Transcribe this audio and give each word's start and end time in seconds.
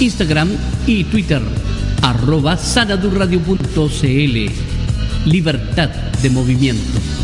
Instagram 0.00 0.48
y 0.86 1.04
Twitter, 1.04 1.42
arroba 2.00 2.56
sanadurradio.cl. 2.56 4.50
Libertad 5.26 5.90
de 6.22 6.30
movimiento. 6.30 7.21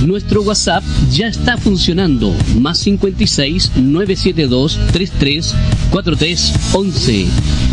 Nuestro 0.00 0.42
WhatsApp 0.42 0.84
ya 1.10 1.28
está 1.28 1.56
funcionando. 1.56 2.34
Más 2.60 2.78
56 2.78 3.72
972 3.76 4.78
33 4.92 5.54
43 5.90 6.52
11. 6.72 7.26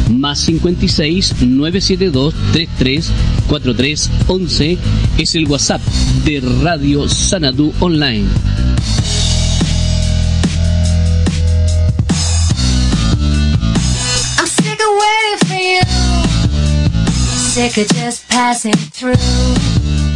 Más 0.09 0.39
56 0.39 1.35
972 1.41 2.33
33 2.53 3.11
43 3.47 4.09
11 4.27 4.77
es 5.17 5.35
el 5.35 5.47
WhatsApp 5.47 5.81
de 6.25 6.41
Radio 6.61 7.07
Sanadu 7.09 7.73
Online. 7.79 8.27
I'm 14.37 14.47
sick 14.47 14.79
of 14.79 14.91
waiting 15.01 15.47
for 15.47 15.57
you. 15.57 15.81
Sick 17.35 17.77
of 17.77 17.87
just 17.95 18.27
passing 18.29 18.73
through. 18.93 20.12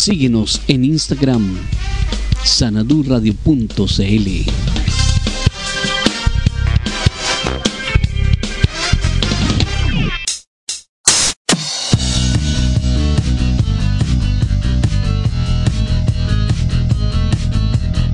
Síguenos 0.00 0.62
en 0.66 0.84
Instagram, 0.86 1.58
sanadurradio.cl. 2.42 4.28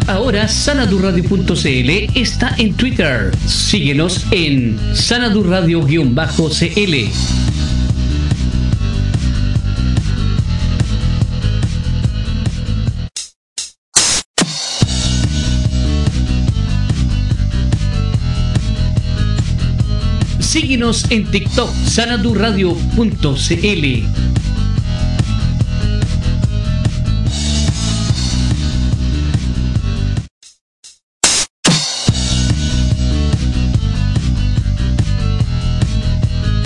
Ahora 0.08 0.48
sanadurradio.cl 0.48 1.90
está 2.16 2.56
en 2.58 2.74
Twitter. 2.74 3.30
Síguenos 3.46 4.26
en 4.32 4.76
sanadurradio-cl. 4.92 7.12
Síguenos 20.58 21.04
en 21.10 21.30
TikTok, 21.30 21.70
sanadurradio.cl. 21.84 23.04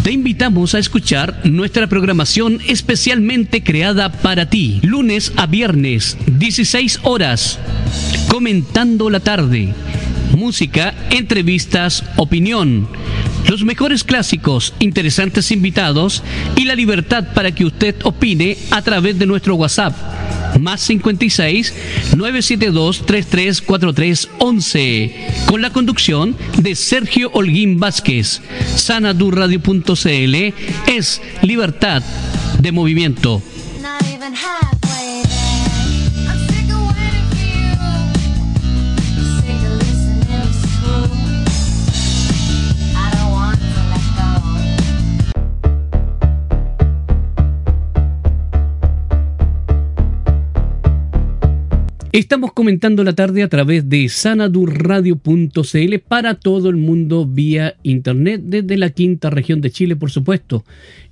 Te 0.04 0.12
invitamos 0.12 0.76
a 0.76 0.78
escuchar 0.78 1.40
nuestra 1.42 1.88
programación 1.88 2.60
especialmente 2.68 3.64
creada 3.64 4.12
para 4.12 4.48
ti, 4.48 4.78
lunes 4.84 5.32
a 5.34 5.46
viernes, 5.46 6.16
16 6.38 7.00
horas, 7.02 7.58
comentando 8.28 9.10
la 9.10 9.18
tarde, 9.18 9.74
música, 10.36 10.94
entrevistas, 11.10 12.04
opinión 12.16 12.86
los 13.48 13.64
mejores 13.64 14.04
clásicos, 14.04 14.74
interesantes 14.78 15.50
invitados 15.50 16.22
y 16.56 16.64
la 16.64 16.74
libertad 16.74 17.28
para 17.34 17.52
que 17.52 17.64
usted 17.64 17.94
opine 18.04 18.58
a 18.70 18.82
través 18.82 19.18
de 19.18 19.24
nuestro 19.26 19.56
WhatsApp. 19.56 19.96
Más 20.58 20.80
56 20.82 21.72
972 22.16 23.06
334311 23.06 25.14
con 25.46 25.62
la 25.62 25.70
conducción 25.70 26.36
de 26.58 26.74
Sergio 26.74 27.30
Holguín 27.32 27.78
Vázquez. 27.78 28.42
Sanadurradio.cl 28.76 30.34
es 30.86 31.22
libertad 31.42 32.02
de 32.58 32.72
movimiento. 32.72 33.40
Estamos 52.12 52.52
comentando 52.52 53.04
la 53.04 53.12
tarde 53.12 53.44
a 53.44 53.48
través 53.48 53.88
de 53.88 54.08
sanadurradio.cl 54.08 55.98
para 56.08 56.34
todo 56.34 56.68
el 56.68 56.74
mundo 56.74 57.24
vía 57.24 57.76
internet 57.84 58.40
desde 58.44 58.76
la 58.78 58.90
quinta 58.90 59.30
región 59.30 59.60
de 59.60 59.70
Chile, 59.70 59.94
por 59.94 60.10
supuesto. 60.10 60.64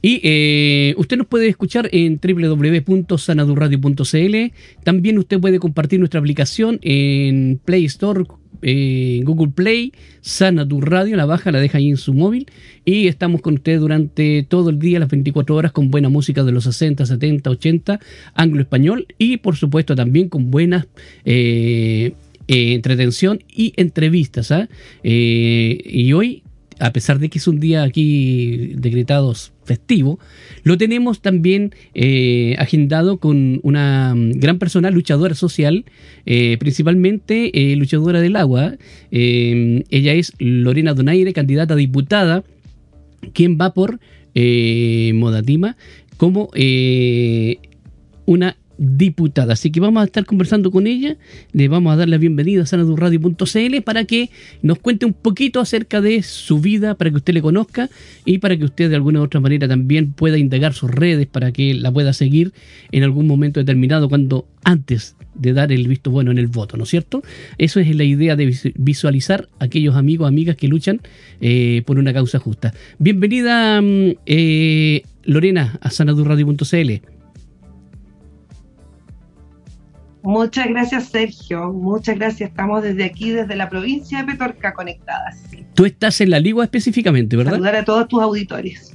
Y 0.02 0.20
eh, 0.24 0.94
usted 0.96 1.16
nos 1.16 1.28
puede 1.28 1.46
escuchar 1.46 1.88
en 1.92 2.18
www.sanadurradio.cl. 2.20 4.36
También 4.82 5.18
usted 5.18 5.38
puede 5.38 5.60
compartir 5.60 6.00
nuestra 6.00 6.18
aplicación 6.18 6.80
en 6.82 7.60
Play 7.64 7.84
Store 7.84 8.24
en 8.62 9.24
Google 9.24 9.52
Play, 9.54 9.92
Sana 10.20 10.66
tu 10.66 10.80
Radio, 10.80 11.16
la 11.16 11.26
baja, 11.26 11.52
la 11.52 11.60
deja 11.60 11.78
ahí 11.78 11.88
en 11.88 11.96
su 11.96 12.12
móvil 12.14 12.46
y 12.84 13.06
estamos 13.06 13.40
con 13.40 13.54
usted 13.54 13.78
durante 13.78 14.44
todo 14.48 14.70
el 14.70 14.78
día, 14.78 14.98
las 14.98 15.08
24 15.08 15.54
horas, 15.54 15.72
con 15.72 15.90
buena 15.90 16.08
música 16.08 16.44
de 16.44 16.52
los 16.52 16.64
60, 16.64 17.06
70, 17.06 17.50
80, 17.50 18.00
anglo-español 18.34 19.06
y 19.18 19.38
por 19.38 19.56
supuesto 19.56 19.94
también 19.94 20.28
con 20.28 20.50
buena 20.50 20.86
eh, 21.24 22.12
eh, 22.48 22.74
entretención 22.74 23.42
y 23.48 23.74
entrevistas. 23.76 24.50
¿ah? 24.52 24.68
Eh, 25.02 25.82
y 25.84 26.12
hoy 26.12 26.42
a 26.78 26.92
pesar 26.92 27.18
de 27.18 27.28
que 27.28 27.38
es 27.38 27.48
un 27.48 27.60
día 27.60 27.82
aquí 27.82 28.72
decretado 28.76 29.34
festivo, 29.64 30.18
lo 30.62 30.78
tenemos 30.78 31.20
también 31.20 31.74
eh, 31.94 32.56
agendado 32.58 33.18
con 33.18 33.60
una 33.62 34.14
gran 34.16 34.58
persona, 34.58 34.90
luchadora 34.90 35.34
social, 35.34 35.84
eh, 36.26 36.56
principalmente 36.58 37.72
eh, 37.72 37.76
luchadora 37.76 38.20
del 38.20 38.36
agua. 38.36 38.76
ella 39.10 40.12
es 40.14 40.32
Lorena 40.38 40.94
Donaire, 40.94 41.32
candidata 41.32 41.74
a 41.74 41.76
diputada, 41.76 42.44
quien 43.32 43.58
va 43.60 43.74
por 43.74 43.98
Modatima 44.34 45.76
como 46.16 46.50
una 48.26 48.56
diputada. 48.78 49.52
Así 49.52 49.70
que 49.70 49.80
vamos 49.80 50.00
a 50.00 50.04
estar 50.06 50.24
conversando 50.24 50.70
con 50.70 50.86
ella, 50.86 51.16
le 51.52 51.68
vamos 51.68 51.92
a 51.92 51.96
dar 51.96 52.08
la 52.08 52.16
bienvenida 52.16 52.62
a 52.62 52.66
sanadurradio.cl 52.66 53.82
para 53.84 54.04
que 54.04 54.30
nos 54.62 54.78
cuente 54.78 55.04
un 55.04 55.12
poquito 55.12 55.60
acerca 55.60 56.00
de 56.00 56.22
su 56.22 56.60
vida, 56.60 56.94
para 56.94 57.10
que 57.10 57.16
usted 57.16 57.34
le 57.34 57.42
conozca 57.42 57.90
y 58.24 58.38
para 58.38 58.56
que 58.56 58.64
usted 58.64 58.88
de 58.88 58.96
alguna 58.96 59.20
u 59.20 59.24
otra 59.24 59.40
manera 59.40 59.68
también 59.68 60.12
pueda 60.12 60.38
indagar 60.38 60.72
sus 60.72 60.90
redes 60.90 61.26
para 61.26 61.52
que 61.52 61.74
la 61.74 61.92
pueda 61.92 62.12
seguir 62.12 62.52
en 62.92 63.02
algún 63.02 63.26
momento 63.26 63.60
determinado 63.60 64.08
cuando 64.08 64.46
antes 64.64 65.16
de 65.34 65.52
dar 65.52 65.72
el 65.72 65.86
visto 65.88 66.10
bueno 66.10 66.30
en 66.30 66.38
el 66.38 66.46
voto, 66.46 66.76
¿no 66.76 66.84
es 66.84 66.90
cierto? 66.90 67.22
Eso 67.58 67.80
es 67.80 67.94
la 67.94 68.04
idea 68.04 68.36
de 68.36 68.54
visualizar 68.76 69.48
aquellos 69.58 69.96
amigos, 69.96 70.28
amigas 70.28 70.56
que 70.56 70.68
luchan 70.68 71.00
eh, 71.40 71.82
por 71.86 71.98
una 71.98 72.12
causa 72.12 72.38
justa. 72.38 72.74
Bienvenida, 72.98 73.80
mm, 73.80 74.10
eh, 74.26 75.02
Lorena, 75.24 75.78
a 75.80 75.90
sanadurradio.cl. 75.90 77.17
Muchas 80.28 80.68
gracias, 80.68 81.08
Sergio. 81.08 81.72
Muchas 81.72 82.16
gracias. 82.16 82.50
Estamos 82.50 82.82
desde 82.82 83.02
aquí, 83.02 83.30
desde 83.30 83.56
la 83.56 83.70
provincia 83.70 84.18
de 84.18 84.24
Petorca, 84.24 84.74
conectadas. 84.74 85.42
Tú 85.72 85.86
estás 85.86 86.20
en 86.20 86.28
la 86.28 86.38
Ligua 86.38 86.64
específicamente, 86.64 87.34
¿verdad? 87.34 87.52
Saludar 87.52 87.76
a 87.76 87.84
todos 87.86 88.08
tus 88.08 88.20
auditores. 88.22 88.92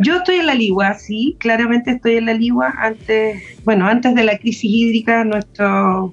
Yo 0.00 0.16
estoy 0.16 0.38
en 0.38 0.46
la 0.46 0.56
Ligua, 0.56 0.94
sí, 0.94 1.36
claramente 1.38 1.92
estoy 1.92 2.16
en 2.16 2.26
la 2.26 2.34
Ligua. 2.34 2.74
Antes, 2.78 3.40
bueno, 3.64 3.86
antes 3.86 4.16
de 4.16 4.24
la 4.24 4.36
crisis 4.38 4.64
hídrica, 4.64 5.22
nuestro, 5.22 6.12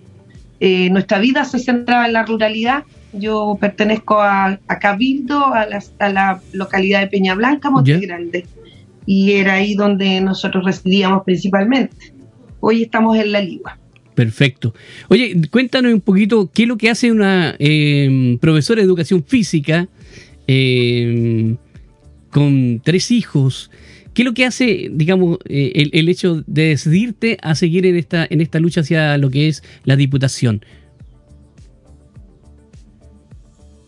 eh, 0.59 0.91
nuestra 0.91 1.17
vida 1.17 1.45
se 1.45 1.57
centraba 1.57 2.05
en 2.05 2.13
la 2.13 2.27
ruralidad. 2.27 2.83
Yo 3.13 3.57
pertenezco 3.59 4.21
a, 4.21 4.59
Cabildo, 4.79 5.51
a 5.51 5.65
la, 6.09 6.41
localidad 6.53 6.99
de 6.99 7.07
Peña 7.07 7.33
Blanca, 7.33 7.71
Monte 7.71 7.97
Grande, 7.97 8.45
y 9.07 9.31
era 9.31 9.53
ahí 9.53 9.73
donde 9.73 10.21
nosotros 10.21 10.63
residíamos 10.63 11.23
principalmente 11.23 12.13
hoy 12.67 12.81
estamos 12.81 13.15
en 13.17 13.31
la 13.31 13.41
Ligua. 13.41 13.77
Perfecto. 14.15 14.73
Oye, 15.07 15.39
cuéntanos 15.51 15.93
un 15.93 16.01
poquito 16.01 16.49
qué 16.51 16.63
es 16.63 16.67
lo 16.67 16.77
que 16.77 16.89
hace 16.89 17.11
una 17.11 17.55
em, 17.59 18.39
profesora 18.39 18.81
de 18.81 18.85
educación 18.85 19.23
física, 19.23 19.87
em, 20.47 21.57
con 22.31 22.81
tres 22.83 23.11
hijos. 23.11 23.69
¿Qué 24.15 24.23
es 24.23 24.25
lo 24.25 24.33
que 24.33 24.45
hace, 24.45 24.89
digamos, 24.91 25.37
el, 25.45 25.91
el, 25.93 26.09
hecho 26.09 26.43
de 26.47 26.69
decidirte 26.69 27.37
a 27.43 27.53
seguir 27.53 27.85
en 27.85 27.97
esta, 27.97 28.25
en 28.27 28.41
esta 28.41 28.59
lucha 28.59 28.81
hacia 28.81 29.17
lo 29.19 29.29
que 29.29 29.47
es 29.47 29.61
la 29.83 29.95
diputación? 29.95 30.65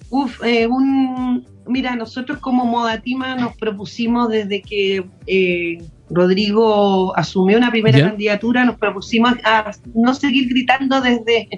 Uf, 0.10 0.44
eh, 0.44 0.68
un, 0.68 1.46
mira, 1.68 1.96
nosotros 1.96 2.40
como 2.40 2.66
Modatima 2.66 3.36
nos 3.36 3.56
propusimos 3.56 4.30
desde 4.30 4.62
que 4.62 5.06
eh, 5.26 5.84
Rodrigo 6.10 7.16
asumió 7.18 7.58
una 7.58 7.72
primera 7.72 8.00
candidatura, 8.00 8.64
nos 8.64 8.78
propusimos 8.78 9.34
a 9.44 9.72
no 9.94 10.14
seguir 10.14 10.50
gritando 10.50 11.02
desde, 11.02 11.50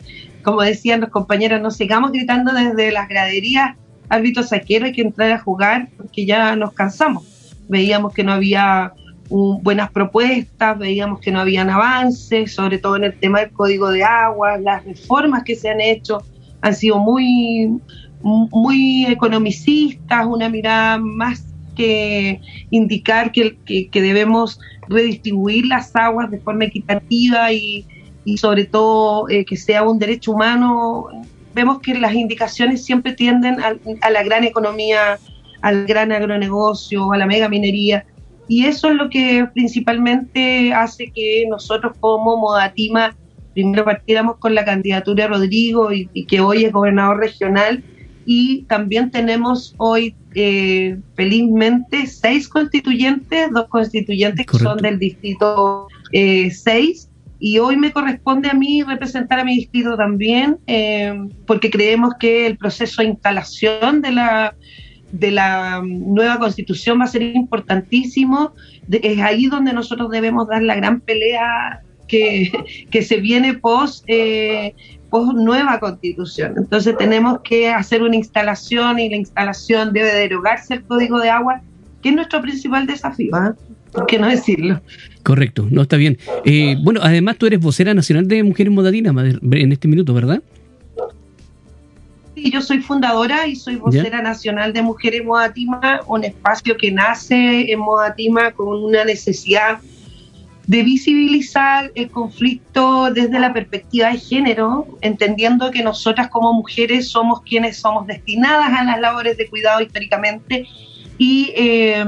como 0.44 0.62
decían 0.62 1.02
los 1.02 1.10
compañeros, 1.10 1.62
no 1.62 1.72
sigamos 1.72 2.12
gritando 2.12 2.54
desde 2.54 2.92
las 2.92 3.08
graderías, 3.08 3.76
árbitro 4.10 4.44
saquero, 4.44 4.86
hay 4.86 4.94
que 4.94 5.02
entrar 5.02 5.32
a 5.32 5.40
jugar 5.40 5.90
porque 5.98 6.26
ya 6.26 6.56
nos 6.56 6.74
cansamos. 6.74 7.26
Veíamos 7.68 8.14
que 8.14 8.24
no 8.24 8.34
había 8.34 8.94
buenas 9.30 9.92
propuestas, 9.92 10.80
veíamos 10.80 11.20
que 11.20 11.32
no 11.32 11.40
habían 11.40 11.70
avances, 11.70 12.54
sobre 12.54 12.80
todo 12.80 12.96
en 12.96 13.04
el 13.04 13.20
tema 13.20 13.42
del 13.42 13.52
código 13.52 13.92
de 13.92 14.04
agua, 14.04 14.58
las 14.58 14.84
reformas 14.84 15.44
que 15.44 15.56
se 15.56 15.70
han 15.70 15.80
hecho 15.80 16.24
han 16.62 16.76
sido 16.76 16.98
muy 16.98 17.80
muy 18.22 19.06
economicistas, 19.06 20.26
una 20.26 20.50
mirada 20.50 20.98
más 20.98 21.46
que 21.76 22.42
indicar 22.72 23.32
que, 23.32 23.58
que, 23.66 24.02
debemos 24.02 24.60
redistribuir 24.90 25.66
las 25.66 25.96
aguas 25.96 26.30
de 26.30 26.40
forma 26.40 26.66
equitativa 26.66 27.54
y, 27.54 27.86
y 28.26 28.38
sobre 28.38 28.66
todo 28.66 29.30
eh, 29.30 29.46
que 29.46 29.56
sea 29.56 29.84
un 29.84 29.98
derecho 29.98 30.34
humano. 30.34 31.08
Vemos 31.54 31.80
que 31.80 31.94
las 31.94 32.14
indicaciones 32.14 32.84
siempre 32.84 33.14
tienden 33.14 33.58
a, 33.62 34.10
la 34.10 34.24
gran 34.24 34.44
economía, 34.44 35.18
al 35.62 35.86
gran 35.86 36.12
agronegocio, 36.12 37.14
a 37.14 37.18
la 37.18 37.26
mega 37.26 37.48
minería. 37.48 38.06
Y 38.50 38.66
eso 38.66 38.90
es 38.90 38.96
lo 38.96 39.10
que 39.10 39.48
principalmente 39.54 40.74
hace 40.74 41.12
que 41.16 41.46
nosotros 41.50 41.94
como 42.00 42.36
Modatima 42.38 43.16
primero 43.54 43.86
partiéramos 43.86 44.38
con 44.38 44.54
la 44.54 44.66
candidatura 44.66 45.24
de 45.24 45.30
Rodrigo 45.30 45.92
y 45.92 46.26
que 46.26 46.40
hoy 46.40 46.66
es 46.66 46.72
gobernador 46.72 47.18
regional 47.18 47.84
y 48.32 48.62
también 48.66 49.10
tenemos 49.10 49.74
hoy 49.78 50.14
eh, 50.36 51.00
felizmente 51.16 52.06
seis 52.06 52.48
constituyentes, 52.48 53.50
dos 53.50 53.68
constituyentes 53.70 54.46
que 54.46 54.60
son 54.60 54.78
del 54.78 55.00
distrito 55.00 55.88
6 56.12 56.62
eh, 56.62 56.94
y 57.40 57.58
hoy 57.58 57.76
me 57.76 57.92
corresponde 57.92 58.48
a 58.48 58.54
mí 58.54 58.84
representar 58.84 59.40
a 59.40 59.44
mi 59.44 59.56
distrito 59.56 59.98
también 59.98 60.60
eh, 60.68 61.12
porque 61.48 61.72
creemos 61.72 62.14
que 62.20 62.46
el 62.46 62.56
proceso 62.56 63.02
de 63.02 63.08
instalación 63.08 64.04
de 64.04 64.12
la 64.12 64.56
de 65.12 65.32
la 65.32 65.82
nueva 65.84 66.38
constitución 66.38 67.00
va 67.00 67.06
a 67.06 67.08
ser 67.08 67.24
importantísimo. 67.24 68.54
es 68.92 69.20
ahí 69.22 69.48
donde 69.48 69.74
nosotros 69.74 70.12
debemos 70.12 70.48
dar 70.48 70.62
la 70.62 70.76
gran 70.76 71.02
pelea 71.02 71.82
que, 72.08 72.52
que 72.92 73.02
se 73.02 73.18
viene 73.18 73.56
post 73.56 74.08
nueva 75.12 75.80
constitución. 75.80 76.54
Entonces 76.58 76.98
tenemos 76.98 77.40
que 77.42 77.70
hacer 77.70 78.04
una 78.04 78.16
instalación 78.16 79.00
y 79.00 79.10
la 79.10 79.18
instalación 79.18 79.94
debe 79.94 80.14
derogarse 80.14 80.76
el 80.76 80.84
código 80.84 81.20
de 81.20 81.30
agua, 81.30 81.62
que 82.02 82.10
es 82.10 82.16
nuestro 82.16 82.42
principal 82.42 82.88
desafío, 82.88 83.36
¿eh? 83.36 83.54
¿por 83.92 84.06
qué 84.06 84.20
no 84.20 84.28
decirlo? 84.28 84.82
Correcto, 85.24 85.68
no 85.70 85.82
está 85.82 85.98
bien. 85.98 86.18
Eh, 86.46 86.78
bueno, 86.84 87.02
además 87.04 87.38
tú 87.38 87.48
eres 87.48 87.60
vocera 87.60 87.94
nacional 87.94 88.28
de 88.28 88.44
Mujeres 88.44 88.72
Modatinas 88.72 89.16
en 89.52 89.72
este 89.72 89.88
minuto, 89.88 90.14
¿verdad? 90.14 90.42
Sí, 92.36 92.52
yo 92.52 92.62
soy 92.62 92.80
fundadora 92.80 93.48
y 93.48 93.56
soy 93.56 93.76
vocera 93.76 94.22
nacional 94.22 94.72
de 94.74 94.82
Mujeres 94.82 95.26
Modatima, 95.26 96.02
un 96.08 96.24
espacio 96.24 96.78
que 96.78 96.92
nace 96.92 97.72
en 97.72 97.80
Modatima 97.80 98.52
con 98.52 98.84
una 98.84 99.04
necesidad 99.04 99.80
de 100.70 100.84
visibilizar 100.84 101.92
el 101.96 102.12
conflicto 102.12 103.12
desde 103.12 103.40
la 103.40 103.52
perspectiva 103.54 104.12
de 104.12 104.20
género, 104.20 104.86
entendiendo 105.02 105.72
que 105.72 105.82
nosotras 105.82 106.28
como 106.28 106.54
mujeres 106.54 107.10
somos 107.10 107.42
quienes 107.42 107.78
somos 107.78 108.06
destinadas 108.06 108.72
a 108.80 108.84
las 108.84 109.00
labores 109.00 109.36
de 109.36 109.48
cuidado 109.50 109.82
históricamente 109.82 110.68
y 111.18 111.52
eh, 111.56 112.06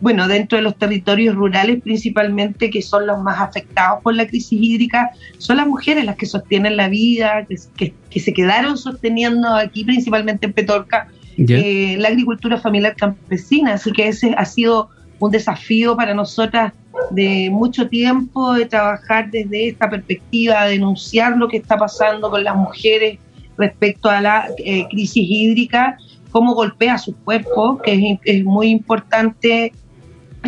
bueno, 0.00 0.28
dentro 0.28 0.56
de 0.56 0.62
los 0.62 0.78
territorios 0.78 1.34
rurales 1.34 1.82
principalmente, 1.82 2.70
que 2.70 2.82
son 2.82 3.04
los 3.08 3.20
más 3.20 3.40
afectados 3.40 4.00
por 4.00 4.14
la 4.14 4.28
crisis 4.28 4.62
hídrica, 4.62 5.10
son 5.38 5.56
las 5.56 5.66
mujeres 5.66 6.04
las 6.04 6.14
que 6.14 6.26
sostienen 6.26 6.76
la 6.76 6.88
vida, 6.88 7.44
que, 7.76 8.20
se 8.20 8.32
quedaron 8.32 8.78
sosteniendo 8.78 9.52
aquí, 9.56 9.84
principalmente 9.84 10.46
en 10.46 10.52
Petorca, 10.52 11.08
eh, 11.36 11.96
la 11.98 12.10
agricultura 12.10 12.58
familiar 12.58 12.94
campesina. 12.94 13.74
Así 13.74 13.90
que 13.90 14.06
ese 14.06 14.36
ha 14.38 14.44
sido 14.44 14.90
un 15.18 15.32
desafío 15.32 15.96
para 15.96 16.14
nosotras 16.14 16.74
de 17.10 17.48
mucho 17.50 17.88
tiempo 17.88 18.54
de 18.54 18.66
trabajar 18.66 19.30
desde 19.30 19.68
esta 19.68 19.90
perspectiva, 19.90 20.66
denunciar 20.66 21.36
lo 21.36 21.48
que 21.48 21.58
está 21.58 21.76
pasando 21.76 22.30
con 22.30 22.44
las 22.44 22.56
mujeres 22.56 23.18
respecto 23.56 24.08
a 24.08 24.20
la 24.20 24.48
eh, 24.58 24.86
crisis 24.90 25.24
hídrica, 25.28 25.96
cómo 26.30 26.54
golpea 26.54 26.98
su 26.98 27.14
cuerpo, 27.16 27.78
que 27.78 28.18
es, 28.24 28.44
muy 28.44 28.68
importante 28.68 29.72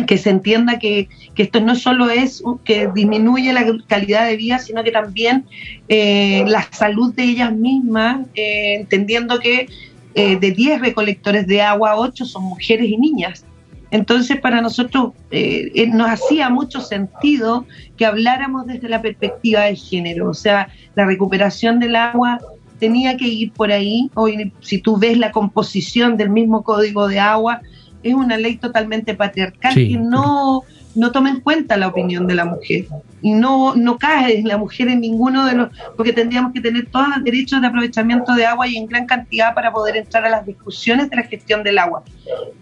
que 0.05 0.17
se 0.17 0.29
entienda 0.29 0.77
que, 0.77 1.09
esto 1.35 1.59
no 1.59 1.75
solo 1.75 2.09
es 2.09 2.43
que 2.63 2.89
disminuye 2.93 3.53
la 3.53 3.65
calidad 3.87 4.27
de 4.27 4.35
vida, 4.35 4.59
sino 4.59 4.83
que 4.83 4.91
también 4.91 5.45
eh, 5.87 6.43
la 6.47 6.67
salud 6.71 7.13
de 7.13 7.23
ellas 7.23 7.53
mismas, 7.53 8.27
eh, 8.35 8.75
entendiendo 8.75 9.39
que 9.39 9.67
de 10.15 10.51
10 10.51 10.81
recolectores 10.81 11.45
de 11.45 11.61
agua, 11.61 11.95
8 11.95 12.25
son 12.25 12.45
mujeres 12.45 12.89
y 12.89 12.97
niñas. 12.97 13.45
Entonces, 13.91 14.39
para 14.39 14.61
nosotros 14.61 15.13
eh, 15.31 15.71
eh, 15.75 15.87
nos 15.87 16.09
hacía 16.09 16.49
mucho 16.49 16.81
sentido 16.81 17.65
que 17.95 18.05
habláramos 18.05 18.67
desde 18.67 18.89
la 18.89 19.01
perspectiva 19.01 19.61
de 19.61 19.75
género, 19.75 20.29
o 20.29 20.33
sea, 20.33 20.69
la 20.95 21.05
recuperación 21.05 21.79
del 21.79 21.95
agua 21.95 22.39
tenía 22.79 23.17
que 23.17 23.27
ir 23.27 23.51
por 23.53 23.71
ahí. 23.71 24.09
Hoy, 24.13 24.51
si 24.59 24.79
tú 24.79 24.97
ves 24.97 25.17
la 25.17 25.31
composición 25.31 26.17
del 26.17 26.29
mismo 26.29 26.63
código 26.63 27.07
de 27.07 27.19
agua, 27.19 27.61
es 28.03 28.13
una 28.13 28.37
ley 28.37 28.57
totalmente 28.57 29.15
patriarcal 29.15 29.73
que 29.73 29.97
no 29.97 30.63
no 30.97 31.11
toma 31.11 31.29
en 31.29 31.41
cuenta 31.41 31.77
la 31.77 31.87
opinión 31.87 32.25
de 32.25 32.35
la 32.35 32.43
mujer 32.43 32.85
y 33.21 33.31
no, 33.31 33.75
no 33.75 33.97
cae 33.97 34.41
la 34.43 34.57
mujer 34.57 34.87
en 34.87 35.01
ninguno 35.01 35.45
de 35.45 35.53
los, 35.53 35.69
porque 35.95 36.11
tendríamos 36.11 36.53
que 36.53 36.59
tener 36.59 36.87
todos 36.87 37.07
los 37.09 37.23
derechos 37.23 37.61
de 37.61 37.67
aprovechamiento 37.67 38.33
de 38.33 38.45
agua 38.45 38.67
y 38.67 38.77
en 38.77 38.87
gran 38.87 39.05
cantidad 39.05 39.53
para 39.53 39.71
poder 39.71 39.95
entrar 39.97 40.25
a 40.25 40.29
las 40.29 40.45
discusiones 40.45 41.09
de 41.09 41.17
la 41.17 41.23
gestión 41.23 41.63
del 41.63 41.77
agua. 41.77 42.03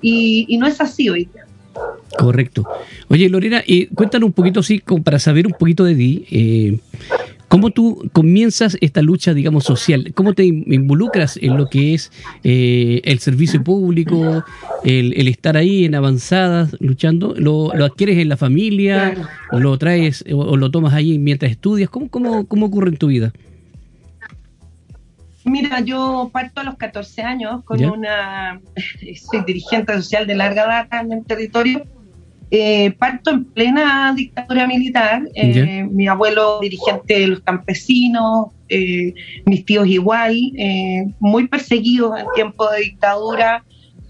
Y, 0.02 0.58
no 0.58 0.68
es 0.68 0.80
así 0.82 1.10
hoy 1.10 1.30
día. 1.34 1.46
Correcto. 2.18 2.66
Oye, 3.10 3.30
Lorena, 3.30 3.64
eh, 3.68 3.90
cuéntanos 3.94 4.28
un 4.28 4.34
poquito 4.34 4.62
como 4.86 5.04
para 5.04 5.20
saber 5.20 5.48
un 5.48 5.54
poquito 5.54 5.84
de 5.84 5.96
ti. 5.96 6.26
Eh, 6.32 6.80
¿Cómo 7.48 7.70
tú 7.70 8.10
comienzas 8.12 8.78
esta 8.82 9.02
lucha, 9.02 9.34
digamos, 9.34 9.64
social? 9.64 10.12
¿Cómo 10.16 10.34
te 10.34 10.46
involucras 10.46 11.38
en 11.42 11.58
lo 11.58 11.70
que 11.70 11.94
es 11.94 12.12
eh, 12.44 13.02
el 13.04 13.20
servicio 13.20 13.64
público, 13.64 14.44
el, 14.84 15.28
estar 15.28 15.56
ahí 15.56 15.86
en 15.86 15.96
avanzadas, 15.96 16.76
luchando? 16.80 17.36
¿Lo, 17.38 17.72
adquieres 17.74 18.18
en 18.18 18.30
la 18.30 18.38
familia? 18.38 19.16
¿Lo 19.52 19.78
traes 19.78 20.26
o, 20.32 20.58
lo 20.58 20.72
tomas 20.72 20.94
ahí 20.94 21.20
mientras 21.20 21.52
estudias? 21.52 21.90
¿Cómo, 21.90 22.10
cómo, 22.10 22.46
cómo 22.48 22.66
ocurre 22.66 22.90
en 22.90 22.98
tu 22.98 23.08
vida? 23.08 23.32
Mira, 25.44 25.80
yo 25.82 26.32
parto 26.34 26.62
a 26.62 26.64
los 26.64 26.76
14 26.76 27.22
años 27.22 27.64
con 27.64 27.84
una... 27.86 28.60
Soy 29.32 29.44
dirigente 29.46 29.94
social 29.94 30.26
de 30.26 30.34
larga 30.34 30.66
data 30.66 31.02
en 31.02 31.12
el 31.12 31.24
territorio 31.24 31.86
eh, 32.52 32.92
parto 32.92 33.32
en 33.32 33.46
plena 33.46 34.14
dictadura 34.16 34.68
militar, 34.68 35.24
eh, 35.34 35.88
mi 35.90 36.08
abuelo 36.08 36.60
dirigente 36.62 37.20
de 37.20 37.28
los 37.28 37.40
campesinos, 37.42 38.48
eh, 38.70 39.14
mis 39.46 39.66
tíos 39.66 39.88
igual, 39.88 40.36
muy 41.20 41.48
perseguidos 41.48 42.20
en 42.20 42.26
tiempo 42.36 42.70
de 42.70 42.82
dictadura, 42.82 43.64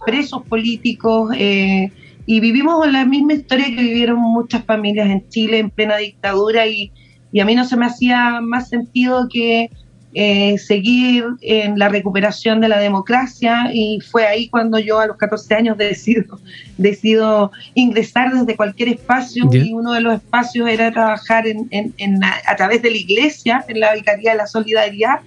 presos 0.05 0.43
políticos, 0.43 1.35
y 1.37 2.39
vivimos 2.39 2.91
la 2.91 3.05
misma 3.05 3.33
historia 3.33 3.67
que 3.67 3.81
vivieron 3.81 4.19
muchas 4.19 4.63
familias 4.65 5.09
en 5.09 5.27
Chile 5.29 5.59
en 5.59 5.69
plena 5.69 5.97
dictadura 5.97 6.67
y 6.67 6.91
a 7.39 7.45
mí 7.45 7.55
no 7.55 7.65
se 7.65 7.77
me 7.77 7.85
hacía 7.85 8.41
más 8.41 8.69
sentido 8.69 9.27
que 9.31 9.69
eh, 10.17 10.57
seguir 10.57 11.25
en 11.41 11.77
la 11.77 11.89
recuperación 11.89 12.61
de 12.61 12.69
la 12.69 12.79
democracia 12.79 13.69
y 13.73 13.99
fue 13.99 14.25
ahí 14.25 14.47
cuando 14.47 14.79
yo 14.79 14.97
a 15.01 15.07
los 15.07 15.17
14 15.17 15.55
años 15.55 15.77
decido, 15.77 16.39
decido 16.77 17.51
ingresar 17.73 18.33
desde 18.33 18.55
cualquier 18.55 18.87
espacio 18.87 19.43
y 19.51 19.73
uno 19.73 19.91
de 19.91 19.99
los 19.99 20.13
espacios 20.13 20.69
era 20.69 20.89
trabajar 20.89 21.45
en, 21.47 21.67
en, 21.69 22.23
a, 22.23 22.55
través 22.55 22.81
de 22.81 22.91
la 22.91 22.97
iglesia, 22.97 23.65
en 23.67 23.81
la 23.81 23.93
Vicaría 23.93 24.31
de 24.31 24.37
la 24.37 24.47
Solidaridad 24.47 25.19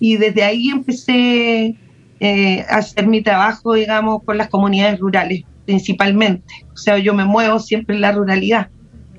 y 0.00 0.16
desde 0.16 0.42
ahí 0.42 0.68
empecé 0.68 1.76
eh, 2.18 2.66
a 2.68 2.78
hacer 2.78 3.06
mi 3.06 3.22
trabajo, 3.22 3.74
digamos, 3.74 4.24
con 4.24 4.36
las 4.36 4.48
comunidades 4.48 4.98
rurales 4.98 5.44
principalmente. 5.64 6.66
O 6.72 6.76
sea, 6.76 6.98
yo 6.98 7.14
me 7.14 7.24
muevo 7.24 7.60
siempre 7.60 7.94
en 7.94 8.00
la 8.00 8.10
ruralidad. 8.10 8.68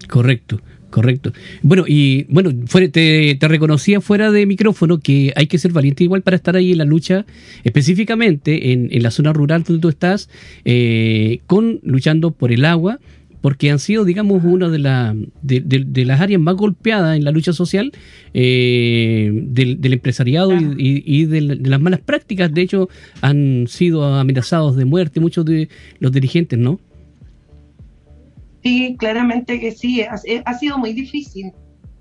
Correcto. 0.10 0.60
Correcto. 0.96 1.34
Bueno, 1.62 1.84
y 1.86 2.24
bueno, 2.30 2.52
te, 2.90 3.38
reconocía 3.42 4.00
fuera 4.00 4.32
de 4.32 4.46
micrófono 4.46 5.02
que 5.02 5.34
hay 5.36 5.48
que 5.48 5.58
ser 5.58 5.74
valiente 5.74 6.06
igual 6.06 6.22
para 6.22 6.38
estar 6.38 6.56
ahí 6.56 6.72
en 6.72 6.78
la 6.78 6.86
lucha, 6.86 7.26
específicamente 7.66 8.72
en, 8.72 9.04
la 9.04 9.12
zona 9.12 9.34
rural 9.34 9.64
donde 9.64 9.82
tú 9.82 9.90
estás, 9.90 10.30
eh, 10.64 11.42
con 11.48 11.82
luchando 11.84 12.32
por 12.32 12.54
el 12.54 12.64
agua, 12.64 13.02
porque 13.42 13.72
han 13.72 13.80
sido, 13.80 14.06
digamos, 14.06 14.42
una 14.46 14.70
de, 14.70 15.20
de, 15.44 16.06
las 16.06 16.22
áreas 16.22 16.40
más 16.40 16.56
golpeadas 16.56 17.18
en 17.18 17.26
la 17.26 17.32
lucha 17.32 17.52
social 17.52 17.92
eh, 18.34 19.32
del, 19.34 19.92
empresariado 19.92 20.54
y, 20.78 21.26
de, 21.26 21.42
las 21.42 21.82
malas 21.82 22.00
prácticas. 22.00 22.54
De 22.54 22.62
hecho, 22.62 22.88
han 23.20 23.66
sido 23.68 24.06
amenazados 24.06 24.78
de 24.78 24.86
muerte 24.86 25.20
muchos 25.20 25.44
de 25.44 25.68
los 26.00 26.14
dirigentes, 26.14 26.58
¿no? 26.58 26.80
Sí, 28.66 28.96
claramente 28.98 29.60
que 29.60 29.72
sí, 29.72 30.02
ha, 30.02 30.16
eh, 30.26 30.44
sido 30.60 30.80
muy 30.80 30.92
difícil. 30.92 31.52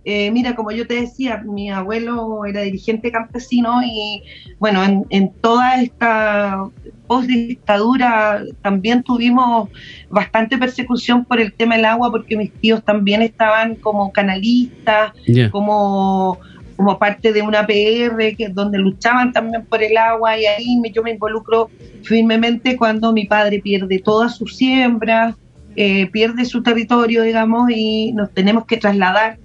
Eh, 0.06 0.30
mira, 0.30 0.54
como 0.54 0.70
yo 0.70 0.86
te 0.86 0.94
decía, 0.94 1.42
mi 1.44 1.70
abuelo 1.70 2.46
era 2.46 2.62
dirigente 2.62 3.12
campesino 3.12 3.82
y 3.82 4.22
bueno, 4.58 4.82
en, 5.10 5.32
toda 5.42 5.82
esta 5.82 6.64
post-dictadura 7.06 8.44
también 8.62 9.02
tuvimos 9.02 9.68
bastante 10.08 10.56
persecución 10.56 11.26
por 11.26 11.38
el 11.38 11.52
tema 11.52 11.76
del 11.76 11.84
agua 11.84 12.10
porque 12.10 12.34
mis 12.34 12.52
tíos 12.54 12.82
también 12.82 13.20
estaban 13.20 13.74
como 13.74 14.10
canalistas, 14.10 15.12
como 15.50 16.38
como 16.76 16.98
parte 16.98 17.32
de 17.32 17.40
una 17.40 17.66
PR 17.66 18.34
que, 18.36 18.48
donde 18.48 18.78
luchaban 18.78 19.32
también 19.32 19.64
por 19.64 19.80
el 19.82 19.96
agua 19.96 20.36
y 20.36 20.44
ahí 20.44 20.76
me, 20.80 20.90
yo 20.90 21.04
me 21.04 21.12
involucro 21.12 21.70
firmemente 22.02 22.76
cuando 22.76 23.12
mi 23.12 23.26
padre 23.26 23.60
pierde 23.60 24.00
todas 24.00 24.36
sus 24.36 24.56
siembras, 24.56 25.36
eh, 25.76 26.06
pierde 26.10 26.44
su 26.44 26.62
territorio, 26.62 27.22
digamos, 27.22 27.70
y 27.70 28.12
nos 28.12 28.32
tenemos 28.32 28.66
que 28.66 28.76
trasladar. 28.76 29.38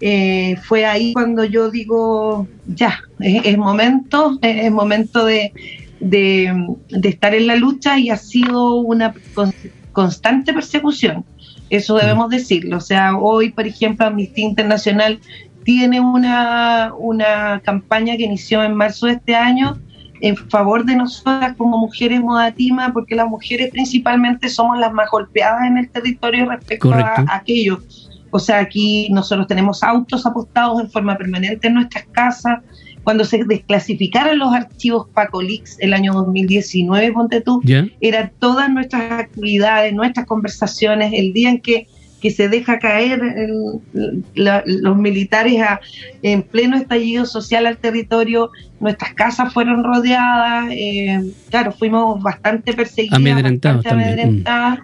Eh, 0.00 0.56
fue 0.62 0.84
ahí 0.84 1.12
cuando 1.12 1.44
yo 1.44 1.70
digo, 1.70 2.46
ya, 2.66 3.00
es, 3.20 3.56
momento, 3.56 4.38
es, 4.42 4.70
momento 4.70 5.24
de, 5.24 5.52
de, 6.00 6.52
estar 7.02 7.34
en 7.34 7.46
la 7.46 7.56
lucha 7.56 7.98
y 7.98 8.10
ha 8.10 8.16
sido 8.16 8.76
una 8.76 9.14
constante 9.92 10.52
persecución. 10.52 11.24
Eso 11.70 11.96
debemos 11.96 12.28
decirlo. 12.28 12.78
O 12.78 12.80
sea, 12.80 13.16
hoy, 13.16 13.50
por 13.50 13.66
ejemplo, 13.66 14.06
Amnistía 14.06 14.44
Internacional 14.44 15.20
tiene 15.64 16.00
una, 16.00 16.92
una 16.96 17.60
campaña 17.64 18.16
que 18.16 18.24
inició 18.24 18.62
en 18.62 18.74
marzo 18.74 19.06
de 19.06 19.12
este 19.12 19.34
año 19.34 19.78
en 20.20 20.36
favor 20.36 20.84
de 20.84 20.96
nosotras 20.96 21.54
como 21.56 21.78
mujeres 21.78 22.20
modatima, 22.20 22.92
porque 22.92 23.14
las 23.14 23.28
mujeres 23.28 23.70
principalmente 23.70 24.48
somos 24.48 24.78
las 24.78 24.92
más 24.92 25.10
golpeadas 25.10 25.66
en 25.66 25.78
el 25.78 25.90
territorio 25.90 26.48
respecto 26.48 26.92
a, 26.92 27.24
aquello. 27.30 27.80
O 28.30 28.38
sea, 28.38 28.58
aquí 28.58 29.08
nosotros 29.10 29.46
tenemos 29.46 29.82
autos 29.82 30.26
apostados 30.26 30.80
en 30.80 30.90
forma 30.90 31.16
permanente 31.16 31.68
en 31.68 31.74
nuestras 31.74 32.04
casas. 32.10 32.60
Cuando 33.04 33.24
se 33.24 33.44
desclasificaron 33.44 34.38
los 34.38 34.52
archivos 34.52 35.08
Pacolix 35.12 35.76
el 35.80 35.92
año 35.92 36.14
2019, 36.14 37.12
ponte 37.12 37.40
tú, 37.42 37.60
eran 38.00 38.32
todas 38.38 38.70
nuestras 38.70 39.12
actividades, 39.12 39.92
nuestras 39.92 40.26
conversaciones, 40.26 41.12
el 41.14 41.32
día 41.34 41.50
en 41.50 41.60
que 41.60 41.86
que 42.24 42.30
se 42.30 42.48
deja 42.48 42.78
caer 42.78 43.20
los 44.32 44.96
militares 44.96 45.62
en 46.22 46.42
pleno 46.42 46.74
estallido 46.74 47.26
social 47.26 47.66
al 47.66 47.76
territorio, 47.76 48.50
nuestras 48.80 49.12
casas 49.12 49.52
fueron 49.52 49.84
rodeadas, 49.84 50.70
eh, 50.70 51.22
claro, 51.50 51.72
fuimos 51.72 52.22
bastante 52.22 52.72
perseguidos, 52.72 53.18
amedrentados, 53.18 53.84
amedrentadas. 53.84 54.78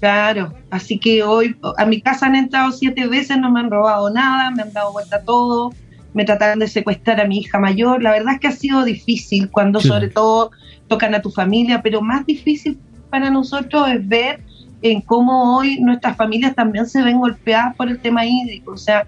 Claro, 0.00 0.54
así 0.70 0.98
que 0.98 1.22
hoy 1.22 1.54
a 1.76 1.84
mi 1.84 2.00
casa 2.00 2.24
han 2.24 2.34
entrado 2.34 2.72
siete 2.72 3.08
veces, 3.08 3.36
no 3.36 3.50
me 3.50 3.60
han 3.60 3.70
robado 3.70 4.08
nada, 4.08 4.50
me 4.50 4.62
han 4.62 4.72
dado 4.72 4.90
vuelta 4.90 5.22
todo, 5.22 5.70
me 6.14 6.24
trataron 6.24 6.60
de 6.60 6.68
secuestrar 6.68 7.20
a 7.20 7.26
mi 7.26 7.40
hija 7.40 7.58
mayor. 7.58 8.02
La 8.02 8.12
verdad 8.12 8.36
es 8.36 8.40
que 8.40 8.48
ha 8.48 8.52
sido 8.52 8.84
difícil 8.84 9.50
cuando 9.50 9.82
sobre 9.82 10.08
todo 10.08 10.50
tocan 10.88 11.14
a 11.14 11.20
tu 11.20 11.30
familia, 11.30 11.82
pero 11.82 12.00
más 12.00 12.24
difícil 12.24 12.78
para 13.10 13.28
nosotros 13.28 13.86
es 13.90 14.08
ver 14.08 14.40
en 14.84 15.00
cómo 15.00 15.56
hoy 15.56 15.80
nuestras 15.80 16.14
familias 16.14 16.54
también 16.54 16.86
se 16.86 17.02
ven 17.02 17.18
golpeadas 17.18 17.74
por 17.74 17.88
el 17.88 17.98
tema 17.98 18.26
hídrico. 18.26 18.72
O 18.72 18.76
sea, 18.76 19.06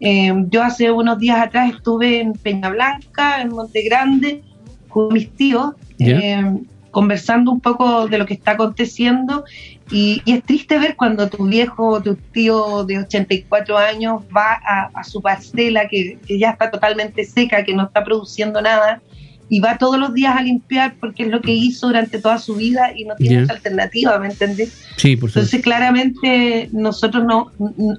eh, 0.00 0.32
yo 0.48 0.62
hace 0.62 0.90
unos 0.90 1.18
días 1.18 1.38
atrás 1.38 1.70
estuve 1.74 2.20
en 2.20 2.32
Peña 2.32 2.70
Blanca, 2.70 3.42
en 3.42 3.50
Monte 3.50 3.82
Grande, 3.82 4.42
con 4.88 5.12
mis 5.12 5.30
tíos, 5.36 5.74
eh, 5.98 6.42
conversando 6.90 7.50
un 7.50 7.60
poco 7.60 8.08
de 8.08 8.16
lo 8.16 8.24
que 8.24 8.32
está 8.32 8.52
aconteciendo. 8.52 9.44
Y, 9.90 10.22
es 10.24 10.42
triste 10.44 10.78
ver 10.78 10.96
cuando 10.96 11.28
tu 11.28 11.46
viejo, 11.46 12.02
tu 12.02 12.14
tío 12.16 12.84
de 12.84 13.00
84 13.00 13.76
años 13.76 14.22
va 14.34 14.54
a, 14.94 15.04
su 15.04 15.20
parcela 15.20 15.88
que, 15.88 16.18
que 16.26 16.38
ya 16.38 16.52
está 16.52 16.70
totalmente 16.70 17.26
seca, 17.26 17.64
que 17.64 17.74
no 17.74 17.84
está 17.84 18.02
produciendo 18.02 18.62
nada 18.62 19.02
y 19.48 19.60
va 19.60 19.78
todos 19.78 19.98
los 19.98 20.14
días 20.14 20.36
a 20.36 20.42
limpiar 20.42 20.94
porque 21.00 21.24
es 21.24 21.28
lo 21.30 21.40
que 21.40 21.52
hizo 21.52 21.86
durante 21.86 22.20
toda 22.20 22.38
su 22.38 22.54
vida 22.54 22.92
y 22.94 23.04
no 23.04 23.16
tiene 23.16 23.44
otra 23.44 23.56
alternativa, 23.56 24.18
¿me 24.18 24.28
entendés? 24.28 24.84
Sí, 24.96 25.16
por 25.16 25.30
supuesto. 25.30 25.40
Entonces, 25.40 25.62
claramente, 25.62 26.68
nosotros 26.72 27.24
no. 27.24 27.50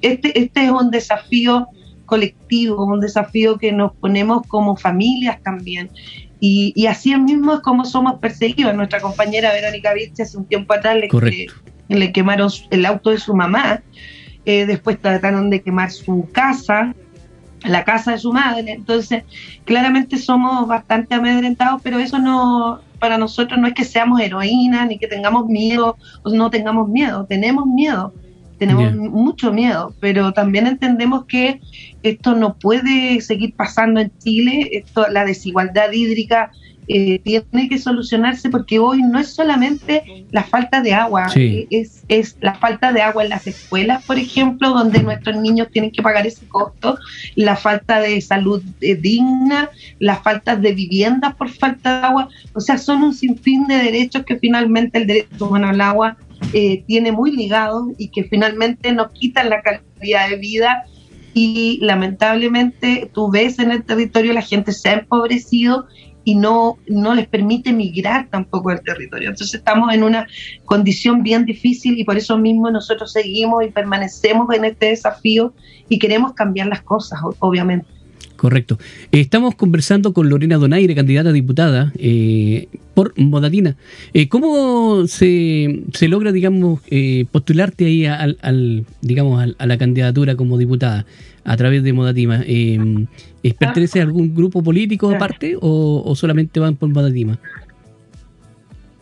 Este, 0.01 0.39
este 0.39 0.65
es 0.65 0.71
un 0.71 0.91
desafío 0.91 1.67
colectivo, 2.05 2.85
un 2.85 2.99
desafío 2.99 3.57
que 3.57 3.71
nos 3.71 3.93
ponemos 3.93 4.45
como 4.47 4.75
familias 4.75 5.41
también. 5.43 5.89
Y, 6.39 6.71
y 6.75 6.87
así 6.87 7.15
mismo 7.15 7.55
es 7.55 7.59
como 7.59 7.85
somos 7.85 8.19
perseguidos. 8.19 8.73
Nuestra 8.75 8.99
compañera 8.99 9.51
Verónica 9.53 9.93
Vich 9.93 10.19
hace 10.19 10.37
un 10.37 10.45
tiempo 10.45 10.73
atrás 10.73 10.97
le, 10.97 11.47
le, 11.89 12.11
quemaron 12.11 12.49
el 12.71 12.85
auto 12.85 13.09
de 13.09 13.17
su 13.17 13.35
mamá, 13.35 13.81
eh, 14.45 14.65
después 14.65 14.99
trataron 14.99 15.49
de 15.49 15.61
quemar 15.61 15.91
su 15.91 16.27
casa, 16.31 16.95
la 17.63 17.83
casa 17.83 18.11
de 18.11 18.19
su 18.19 18.31
madre. 18.31 18.71
Entonces, 18.71 19.23
claramente 19.65 20.17
somos 20.17 20.67
bastante 20.67 21.15
amedrentados, 21.15 21.81
pero 21.81 21.99
eso 21.99 22.19
no, 22.19 22.81
para 22.99 23.17
nosotros 23.17 23.59
no 23.59 23.67
es 23.67 23.73
que 23.73 23.85
seamos 23.85 24.19
heroínas 24.21 24.87
ni 24.87 24.97
que 24.97 25.07
tengamos 25.07 25.47
miedo 25.47 25.97
o 26.23 26.29
no 26.29 26.49
tengamos 26.49 26.89
miedo, 26.89 27.25
tenemos 27.25 27.65
miedo, 27.65 28.13
tenemos 28.57 28.93
mucho 28.93 29.53
miedo, 29.53 29.93
pero 30.01 30.33
también 30.33 30.67
entendemos 30.67 31.25
que 31.25 31.61
esto 32.03 32.35
no 32.35 32.55
puede 32.55 33.21
seguir 33.21 33.55
pasando 33.55 34.01
en 34.01 34.11
Chile, 34.19 34.69
esto, 34.73 35.07
la 35.09 35.23
desigualdad 35.23 35.91
hídrica 35.93 36.51
eh, 36.91 37.19
tiene 37.23 37.69
que 37.69 37.77
solucionarse 37.77 38.49
porque 38.49 38.79
hoy 38.79 39.03
no 39.03 39.19
es 39.19 39.31
solamente 39.35 40.25
la 40.31 40.43
falta 40.43 40.81
de 40.81 40.95
agua, 40.95 41.27
eh, 41.35 41.67
es, 41.69 42.03
es 42.07 42.35
la 42.41 42.55
falta 42.55 42.91
de 42.91 43.03
agua 43.03 43.23
en 43.23 43.29
las 43.29 43.45
escuelas, 43.45 44.03
por 44.05 44.17
ejemplo, 44.17 44.69
donde 44.69 45.03
nuestros 45.03 45.39
niños 45.39 45.67
tienen 45.71 45.91
que 45.91 46.01
pagar 46.01 46.25
ese 46.25 46.47
costo, 46.47 46.97
la 47.35 47.55
falta 47.55 47.99
de 47.99 48.19
salud 48.21 48.63
eh, 48.81 48.95
digna, 48.95 49.69
la 49.99 50.15
falta 50.15 50.55
de 50.55 50.71
viviendas 50.71 51.35
por 51.35 51.49
falta 51.49 51.99
de 51.99 52.07
agua, 52.07 52.29
o 52.55 52.59
sea, 52.59 52.79
son 52.79 53.03
un 53.03 53.13
sinfín 53.13 53.67
de 53.67 53.75
derechos 53.75 54.25
que 54.25 54.39
finalmente 54.39 54.97
el 54.97 55.05
derecho 55.05 55.45
humano 55.45 55.69
al 55.69 55.81
agua 55.81 56.17
tiene 56.87 57.11
muy 57.11 57.35
ligado 57.35 57.91
y 57.99 58.07
que 58.07 58.23
finalmente 58.23 58.93
nos 58.93 59.11
quitan 59.11 59.51
la 59.51 59.61
calidad 59.61 60.27
de 60.27 60.37
vida. 60.37 60.85
Y 61.35 61.77
lamentablemente 61.81 63.11
tú 63.13 63.29
ves 63.29 63.59
en 63.59 63.69
el 63.69 63.83
territorio 63.83 64.33
la 64.33 64.41
gente 64.41 64.71
se 64.71 64.89
ha 64.89 64.93
empobrecido 64.93 65.85
y 66.29 66.35
no, 66.35 66.77
no 66.85 67.15
les 67.15 67.27
permite 67.27 67.73
migrar 67.73 68.27
tampoco 68.29 68.69
al 68.69 68.83
territorio. 68.83 69.29
Entonces 69.29 69.55
estamos 69.55 69.91
en 69.91 70.03
una 70.03 70.27
condición 70.63 71.23
bien 71.23 71.43
difícil 71.43 71.97
y 71.97 72.03
por 72.03 72.17
eso 72.17 72.37
mismo 72.37 72.69
nosotros 72.69 73.11
seguimos 73.11 73.65
y 73.65 73.69
permanecemos 73.71 74.53
en 74.53 74.65
este 74.65 74.85
desafío 74.89 75.55
y 75.89 75.97
queremos 75.97 76.33
cambiar 76.33 76.67
las 76.67 76.83
cosas, 76.83 77.19
obviamente. 77.39 77.87
Correcto. 78.39 78.79
Estamos 79.11 79.55
conversando 79.55 80.13
con 80.13 80.29
Lorena 80.29 80.55
Donaire, 80.55 80.95
candidata 80.95 81.27
a 81.27 81.33
diputada 81.33 81.91
eh, 81.97 82.69
por 82.93 83.13
Modatina. 83.19 83.75
Eh, 84.13 84.29
¿Cómo 84.29 85.07
se, 85.07 85.83
se, 85.91 86.07
logra, 86.07 86.31
digamos, 86.31 86.79
eh, 86.89 87.25
postularte 87.33 87.87
ahí 87.87 88.05
al, 88.05 88.85
digamos, 89.01 89.53
a 89.57 89.65
la 89.65 89.77
candidatura 89.77 90.37
como 90.37 90.57
diputada 90.57 91.05
a 91.43 91.57
través 91.57 91.83
de 91.83 91.91
Modatima? 91.91 92.41
¿Pertenece 93.59 93.99
a 93.99 94.03
algún 94.03 94.33
grupo 94.33 94.63
político 94.63 95.13
aparte 95.13 95.57
o, 95.59 96.15
solamente 96.15 96.61
van 96.61 96.77
por 96.77 96.87
Modatima? 96.87 97.37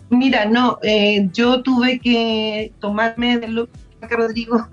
Mira, 0.10 0.46
no, 0.46 0.80
yo 1.32 1.62
tuve 1.62 2.00
que 2.00 2.72
tomarme 2.80 3.38
de 3.38 3.50
lo 3.50 3.68
que 3.68 4.16
Rodrigo 4.16 4.68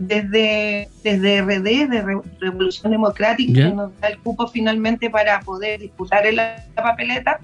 desde, 0.00 0.88
desde 1.04 1.42
RD, 1.42 1.88
de 1.88 2.22
Revolución 2.40 2.90
Democrática, 2.90 3.52
que 3.52 3.74
nos 3.74 4.00
da 4.00 4.08
el 4.08 4.18
cupo 4.18 4.48
finalmente 4.48 5.10
para 5.10 5.40
poder 5.40 5.80
disputar 5.80 6.26
en 6.26 6.36
la, 6.36 6.64
papeleta. 6.74 7.38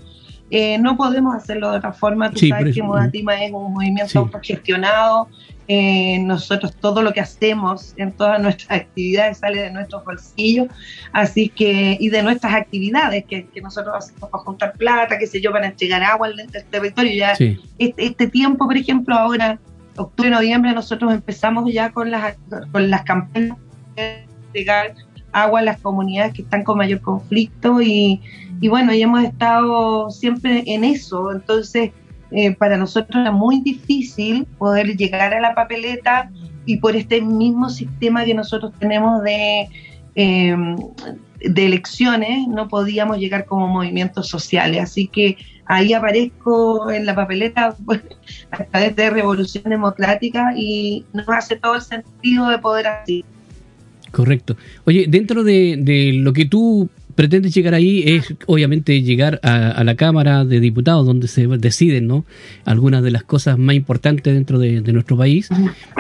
Eh, 0.50 0.78
no 0.78 0.96
podemos 0.96 1.34
hacerlo 1.34 1.70
de 1.70 1.78
otra 1.78 1.92
forma. 1.92 2.30
Tú 2.30 2.46
sabes 2.46 2.74
que 2.74 2.82
Modatima 2.82 3.44
es 3.44 3.52
un 3.52 3.74
movimiento 3.74 4.18
autogestionado. 4.20 5.28
Eh, 5.68 6.20
nosotros 6.20 6.74
todo 6.76 7.02
lo 7.02 7.12
que 7.12 7.20
hacemos 7.20 7.92
en 7.96 8.12
todas 8.12 8.40
nuestras 8.40 8.82
actividades 8.82 9.38
sale 9.38 9.62
de 9.62 9.72
nuestros 9.72 10.04
bolsillos, 10.04 10.68
así 11.12 11.48
que, 11.48 11.96
y 11.98 12.08
de 12.08 12.22
nuestras 12.22 12.54
actividades 12.54 13.24
que, 13.24 13.48
nosotros 13.60 13.96
hacemos 13.98 14.30
para 14.30 14.44
juntar 14.44 14.72
plata, 14.74 15.18
qué 15.18 15.26
sé 15.26 15.40
yo, 15.40 15.50
para 15.50 15.66
entregar 15.66 16.04
agua 16.04 16.28
al, 16.28 16.36
territorio. 16.70 17.12
Ya 17.12 17.32
este, 17.32 18.06
este 18.06 18.28
tiempo, 18.28 18.64
por 18.64 18.76
ejemplo, 18.76 19.16
ahora 19.16 19.58
octubre, 19.96 20.30
noviembre, 20.30 20.72
nosotros 20.72 21.12
empezamos 21.12 21.72
ya 21.72 21.90
con 21.90 22.10
las, 22.10 22.36
con 22.72 22.90
las 22.90 23.02
campañas 23.02 23.58
llegar 24.52 24.94
agua 25.32 25.60
a 25.60 25.62
las 25.62 25.80
comunidades 25.80 26.32
que 26.32 26.42
están 26.42 26.64
con 26.64 26.78
mayor 26.78 27.00
conflicto 27.00 27.82
y, 27.82 28.20
y 28.60 28.68
bueno, 28.68 28.94
y 28.94 29.02
hemos 29.02 29.22
estado 29.22 30.10
siempre 30.10 30.64
en 30.66 30.84
eso, 30.84 31.32
entonces 31.32 31.92
eh, 32.30 32.54
para 32.54 32.76
nosotros 32.76 33.20
era 33.20 33.30
muy 33.30 33.60
difícil 33.60 34.46
poder 34.58 34.96
llegar 34.96 35.34
a 35.34 35.40
la 35.40 35.54
papeleta 35.54 36.30
y 36.64 36.78
por 36.78 36.96
este 36.96 37.20
mismo 37.20 37.70
sistema 37.70 38.24
que 38.24 38.34
nosotros 38.34 38.72
tenemos 38.78 39.22
de, 39.22 39.68
em, 40.14 40.76
de 41.40 41.66
elecciones 41.66 42.48
no 42.48 42.68
podíamos 42.68 43.18
llegar 43.18 43.44
como 43.44 43.66
movimientos 43.66 44.28
sociales. 44.28 44.82
Así 44.82 45.08
que 45.08 45.36
ahí 45.66 45.92
aparezco 45.92 46.90
en 46.90 47.06
la 47.06 47.14
papeleta 47.14 47.76
pues, 47.84 48.02
a 48.50 48.64
través 48.64 48.96
de 48.96 49.10
Revolución 49.10 49.64
Democrática 49.64 50.52
y 50.56 51.04
nos 51.12 51.28
hace 51.28 51.56
todo 51.56 51.74
el 51.74 51.82
sentido 51.82 52.48
de 52.48 52.58
poder 52.58 52.86
así. 52.86 53.24
Correcto. 54.12 54.56
Oye, 54.84 55.06
dentro 55.08 55.44
de, 55.44 55.76
de 55.78 56.12
lo 56.14 56.32
que 56.32 56.46
tú 56.46 56.88
pretendes 57.16 57.54
llegar 57.54 57.74
ahí 57.74 58.04
es 58.06 58.34
obviamente 58.46 59.02
llegar 59.02 59.40
a, 59.42 59.82
la 59.82 59.96
Cámara 59.96 60.44
de 60.44 60.60
Diputados 60.60 61.04
donde 61.06 61.26
se 61.26 61.46
deciden 61.46 62.06
¿no? 62.06 62.24
algunas 62.64 63.02
de 63.02 63.10
las 63.10 63.24
cosas 63.24 63.58
más 63.58 63.74
importantes 63.74 64.34
dentro 64.34 64.58
de, 64.58 64.80
nuestro 64.92 65.16
país 65.16 65.48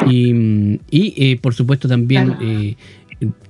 y, 0.08 0.78
y 0.90 1.14
eh, 1.16 1.38
por 1.40 1.54
supuesto 1.54 1.88
también 1.88 2.36
eh, 2.42 2.76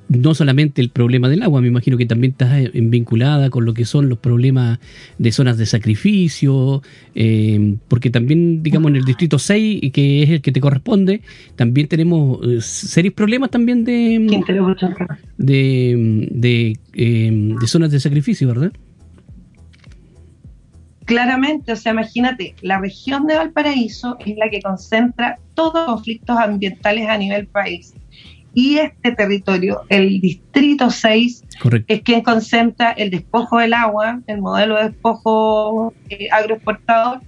no 0.09 0.35
solamente 0.35 0.81
el 0.81 0.91
problema 0.91 1.29
del 1.29 1.43
agua, 1.43 1.61
me 1.61 1.69
imagino 1.69 1.97
que 1.97 2.07
también 2.07 2.33
está 2.33 2.59
vinculada 2.73 3.51
con 3.51 3.65
lo 3.65 3.75
que 3.75 3.85
son 3.85 4.09
los 4.09 4.19
problemas 4.19 4.79
de 5.19 5.33
zonas 5.33 5.59
de 5.59 5.67
sacrificio, 5.67 6.83
eh, 7.15 7.77
porque 7.89 8.11
también, 8.11 8.63
digamos, 8.63 8.91
en 8.91 8.97
el 8.97 9.05
distrito 9.05 9.39
6, 9.39 9.91
que 9.93 10.23
es 10.23 10.31
el 10.31 10.41
que 10.43 10.53
te 10.53 10.61
corresponde, 10.61 11.23
también 11.57 11.89
tenemos 11.89 12.39
eh, 12.47 12.61
serios 12.61 13.15
problemas 13.15 13.51
también 13.51 13.85
de, 13.85 14.19
de, 15.37 16.29
de, 16.31 16.79
eh, 16.95 17.55
de 17.61 17.67
zonas 17.67 17.91
de 17.91 17.99
sacrificio, 17.99 18.49
¿verdad? 18.49 18.73
Claramente, 21.05 21.73
o 21.73 21.77
sea, 21.77 21.93
imagínate, 21.93 22.57
la 22.63 22.81
región 22.81 23.27
de 23.27 23.37
Valparaíso 23.37 24.17
es 24.25 24.37
la 24.37 24.51
que 24.51 24.61
concentra 24.61 25.39
todos 25.55 25.75
los 25.75 25.87
conflictos 25.87 26.37
ambientales 26.37 27.09
a 27.09 27.17
nivel 27.17 27.47
país 27.47 27.95
y 28.59 28.79
este 28.79 29.13
territorio, 29.13 29.83
el 29.91 30.19
distrito 30.19 30.89
6, 30.89 31.45
es 31.89 32.01
quien 32.01 32.23
concentra 32.23 32.93
el 32.93 33.11
despojo 33.11 33.59
del 33.59 33.75
agua, 33.75 34.23
el 34.27 34.41
modelo 34.41 34.77
de 34.77 34.85
despojo 34.85 35.93
eh, 36.09 36.29
agroexportador 36.33 37.21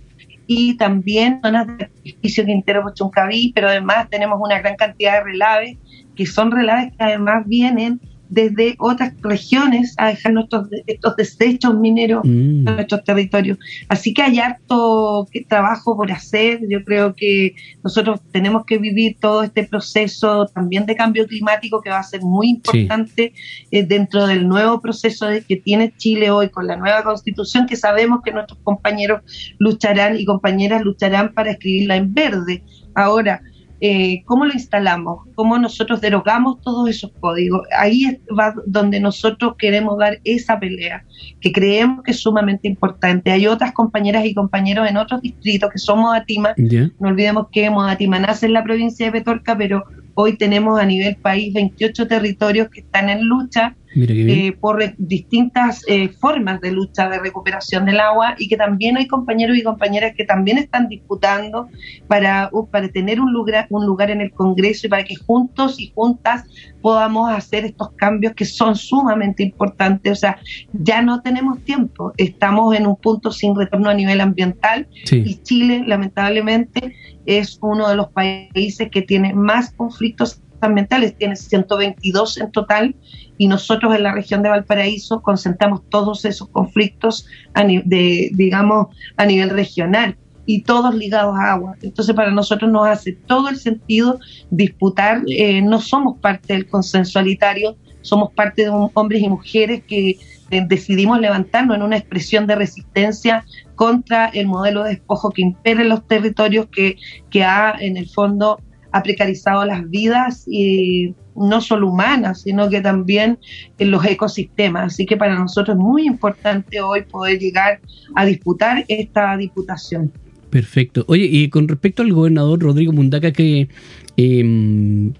y 0.47 0.79
también 0.79 1.41
zonas 1.43 1.67
de 1.67 1.85
sacrificio 1.85 2.47
Quintero 2.47 2.83
Pochuncaví, 2.83 3.53
pero 3.55 3.69
además 3.69 4.09
tenemos 4.09 4.41
una 4.43 4.59
gran 4.59 4.77
cantidad 4.77 5.19
de 5.19 5.25
relaves, 5.25 5.77
que 6.17 6.25
son 6.25 6.51
relaves 6.51 6.97
que 6.97 7.05
además 7.05 7.47
vienen 7.47 8.01
desde 8.29 8.77
otras 8.79 9.15
regiones 9.23 9.95
a 9.97 10.09
dejar 10.09 10.33
nuestros 10.33 10.69
estos 10.87 11.17
desechos 11.17 11.75
mineros 11.79 12.25
en 12.25 12.63
mm. 12.63 12.65
nuestros 12.65 13.05
territorios. 13.05 13.59
Así 13.89 14.13
que 14.13 14.23
hay 14.23 14.39
harto 14.39 15.27
trabajo 15.49 15.97
por 15.97 16.11
hacer. 16.13 16.61
Yo 16.69 16.85
creo 16.85 17.15
que 17.15 17.55
nosotros 17.83 18.21
tenemos 18.33 18.65
que 18.65 18.79
vivir 18.79 19.17
todo 19.21 19.43
este 19.43 19.65
proceso 19.65 20.47
también 20.47 20.87
de 20.87 20.97
cambio 20.97 21.27
climático 21.27 21.81
que 21.81 21.91
va 21.91 21.99
a 21.99 22.03
ser 22.03 22.23
muy 22.23 22.51
importante 22.51 23.33
eh, 23.71 23.83
dentro 23.85 24.27
del 24.27 24.47
nuevo 24.47 24.81
proceso 24.81 25.27
que 25.47 25.57
tiene 25.57 25.93
Chile 25.97 26.31
hoy 26.31 26.49
con 26.51 26.67
la 26.67 26.77
nueva 26.77 27.03
constitución 27.03 27.67
que 27.67 27.77
sabemos 27.77 28.21
que 28.25 28.33
nuestros 28.33 28.59
compañeros 28.63 29.23
lucharán 29.59 30.19
y 30.19 30.25
compañeras 30.25 30.83
lucharán 30.83 31.33
para 31.33 31.53
escribirla 31.53 31.97
en 31.97 32.13
verde. 32.13 32.63
Ahora, 32.95 33.43
eh, 33.81 34.23
cómo 34.25 34.45
lo 34.45 34.53
instalamos, 34.53 35.27
cómo 35.35 35.59
nosotros 35.59 36.01
derogamos 36.01 36.61
todos 36.63 36.89
esos 36.89 37.13
códigos. 37.21 37.63
Ahí 37.77 38.21
va 38.39 38.55
donde 38.67 38.99
nosotros 39.01 39.55
queremos 39.57 39.99
dar 39.99 40.19
esa 40.25 40.59
pelea, 40.59 41.05
que 41.41 41.53
creemos 41.53 42.03
que 42.03 42.11
es 42.11 42.21
sumamente 42.21 42.67
importante. 42.67 43.31
Hay 43.31 43.47
otras 43.47 43.73
compañeras 43.73 44.25
y 44.25 44.35
compañeros 44.35 44.89
en 44.89 44.97
otros 44.97 45.23
distritos 45.23 45.71
que 45.71 45.79
son 45.79 46.01
Modatima. 46.01 46.55
No 46.99 47.09
olvidemos 47.09 47.47
que 47.53 47.71
Modatima 47.71 48.19
nace 48.19 48.47
en 48.47 48.53
la 48.53 48.65
provincia 48.65 49.07
de 49.07 49.13
Petorca, 49.13 49.57
pero 49.57 49.85
hoy 50.15 50.37
tenemos 50.37 50.81
a 50.81 50.85
nivel 50.85 51.17
país 51.17 51.55
28 51.55 52.09
territorios 52.09 52.69
que 52.71 52.81
están 52.81 53.09
en 53.09 53.25
lucha 53.29 53.77
eh, 53.95 54.53
por 54.61 54.83
distintas 54.99 55.83
eh, 55.89 56.09
formas 56.09 56.61
de 56.61 56.73
lucha 56.73 57.09
de 57.09 57.19
recuperación 57.19 57.87
del 57.87 58.01
agua 58.01 58.35
y 58.39 58.49
que 58.49 58.57
también 58.57 58.97
hay 58.97 59.07
compañeros 59.07 59.57
y 59.57 59.63
compañeras 59.63 60.15
que 60.17 60.25
también 60.25 60.59
están 60.59 60.89
disputando 60.89 61.69
para, 62.07 62.51
uh, 62.53 62.69
para 62.69 62.89
tener 62.89 63.21
un 63.21 63.33
lugar, 63.33 63.67
un 63.71 63.87
lugar 63.87 64.11
en 64.11 64.21
el 64.21 64.31
Congreso 64.31 64.87
y 64.87 64.91
para 64.91 65.05
que 65.05 65.17
juntos 65.17 65.81
y 65.81 65.91
juntas 65.95 66.45
podamos 66.83 67.31
hacer 67.31 67.65
estos 67.65 67.91
cambios 67.93 68.35
que 68.35 68.45
son 68.45 68.77
sumamente 68.77 69.43
importantes. 69.43 70.13
O 70.13 70.17
sea, 70.17 70.39
ya 70.73 71.03
no 71.03 71.23
tenemos 71.23 71.63
tiempo, 71.65 72.13
estamos 72.17 72.75
en 72.77 72.87
un 72.87 72.97
punto 72.97 73.33
sin 73.33 73.57
retorno 73.57 73.91
a 73.91 73.95
nivel 73.95 74.21
ambiental 74.21 74.87
y 75.11 75.37
Chile 75.43 75.83
lamentablemente 75.87 76.95
es 77.27 77.59
uno 77.63 77.89
de 77.89 77.97
los 77.97 78.09
países 78.09 78.89
que 78.91 79.03
tiene 79.03 79.35
más 79.35 79.73
conflictos 79.73 80.41
ambientales, 80.61 81.17
tiene 81.17 81.37
122 81.37 82.39
en 82.39 82.53
total 82.53 82.95
y 83.39 83.49
nosotros 83.49 83.95
en 83.95 84.03
la 84.03 84.13
región 84.13 84.43
de 84.43 84.51
Valparaíso 84.51 85.23
concentramos 85.23 85.83
todos 85.89 86.25
esos 86.25 86.49
conflictos 86.49 87.27
a 87.55 87.65
de, 87.65 88.31
digamos, 88.35 88.89
a 89.17 89.25
nivel 89.25 89.51
regional 89.51 90.17
y 90.45 90.63
todos 90.63 90.95
ligados 90.95 91.39
a 91.39 91.53
agua. 91.53 91.77
Entonces 91.83 92.15
para 92.15 92.31
nosotros 92.31 92.71
nos 92.71 92.89
hace 92.89 93.13
todo 93.13 93.49
el 93.49 93.57
sentido 93.57 94.19
disputar, 94.51 95.23
eh, 95.29 95.63
no 95.63 95.81
somos 95.81 96.19
parte 96.19 96.55
del 96.55 96.67
consensualitario, 96.67 97.77
somos 98.01 98.33
parte 98.33 98.63
de 98.63 98.71
hombres 98.95 99.23
y 99.23 99.29
mujeres 99.29 99.83
que 99.87 100.19
eh, 100.51 100.65
decidimos 100.67 101.21
levantarnos 101.21 101.77
en 101.77 101.83
una 101.83 101.99
expresión 101.99 102.47
de 102.47 102.57
resistencia 102.57 103.45
contra 103.75 104.27
el 104.27 104.47
modelo 104.47 104.83
de 104.83 104.91
despojo 104.91 105.31
que 105.31 105.43
impera 105.43 105.83
en 105.83 105.91
los 105.91 106.07
territorios 106.07 106.67
que, 106.73 106.97
que 107.31 107.45
ha 107.45 107.77
en 107.79 107.97
el 107.97 108.09
fondo 108.09 108.59
ha 108.91 109.03
precarizado 109.03 109.65
las 109.65 109.89
vidas 109.91 110.45
y 110.47 111.15
no 111.41 111.61
solo 111.61 111.89
humanas, 111.89 112.43
sino 112.43 112.69
que 112.69 112.81
también 112.81 113.39
en 113.79 113.91
los 113.91 114.05
ecosistemas. 114.05 114.95
Así 114.95 115.07
que 115.07 115.17
para 115.17 115.39
nosotros 115.39 115.77
es 115.77 115.83
muy 115.83 116.07
importante 116.07 116.81
hoy 116.81 117.03
poder 117.03 117.39
llegar 117.39 117.81
a 118.15 118.25
disputar 118.25 118.85
esta 118.89 119.37
diputación. 119.37 120.13
Perfecto. 120.51 121.05
Oye, 121.09 121.25
y 121.25 121.49
con 121.51 121.69
respecto 121.69 122.03
al 122.03 122.13
gobernador 122.13 122.61
Rodrigo 122.61 122.93
Mundaca, 122.93 123.33
que 123.33 123.69
em, 124.17 125.13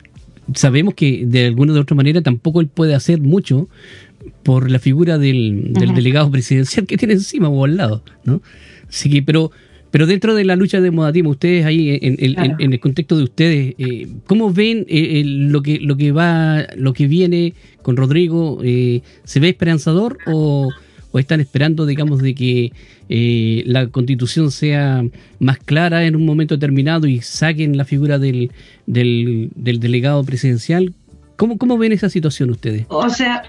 sabemos 0.55 0.95
que 0.95 1.25
de 1.27 1.47
alguna 1.47 1.75
u 1.75 1.79
otra 1.79 1.97
manera 1.97 2.23
tampoco 2.23 2.61
él 2.61 2.69
puede 2.69 2.95
hacer 2.95 3.21
mucho 3.21 3.69
por 4.43 4.71
la 4.71 4.79
figura 4.79 5.19
del, 5.19 5.73
delegado 5.73 6.31
presidencial 6.31 6.87
que 6.87 6.97
tiene 6.97 7.15
encima 7.15 7.49
o 7.49 7.65
al 7.65 7.77
lado, 7.77 8.03
¿no? 8.25 8.43
Así 8.89 9.11
que, 9.11 9.23
pero 9.23 9.51
pero 9.91 10.07
dentro 10.07 10.35
de 10.35 10.45
la 10.45 10.57
lucha 10.57 10.81
de 10.81 10.91
Modatima, 10.91 11.31
ustedes 11.31 11.65
ahí, 11.65 11.99
en, 12.03 12.73
el 12.73 12.81
contexto 12.81 13.17
de 13.17 13.23
ustedes, 13.25 13.75
eh, 13.79 14.09
¿cómo 14.27 14.53
ven 14.53 14.85
eh, 14.89 15.23
lo 15.25 15.63
que 15.63 15.79
lo 15.81 15.97
que 15.97 16.13
va, 16.13 16.67
lo 16.77 16.93
que 16.93 17.07
viene 17.07 17.55
con 17.83 17.97
Rodrigo? 17.97 18.61
Eh, 18.63 19.03
¿Se 19.25 19.41
ve 19.41 19.49
esperanzador 19.49 20.19
o, 20.27 20.71
están 21.15 21.41
esperando, 21.41 21.85
digamos, 21.85 22.23
de 22.23 22.35
que 22.35 22.73
la 23.67 23.89
constitución 23.89 24.53
sea 24.53 25.03
más 25.41 25.59
clara 25.59 26.05
en 26.05 26.15
un 26.15 26.25
momento 26.25 26.55
determinado 26.55 27.09
y 27.09 27.23
saquen 27.23 27.77
la 27.77 27.85
figura 27.85 28.21
del, 28.21 28.53
del, 28.87 29.51
del 29.57 29.81
delegado 29.81 30.23
presidencial? 30.23 30.95
¿Cómo, 31.37 31.57
¿Cómo 31.59 31.77
ven 31.79 31.93
esa 31.93 32.09
situación 32.09 32.51
ustedes? 32.51 32.87
O 32.89 33.09
sea, 33.09 33.43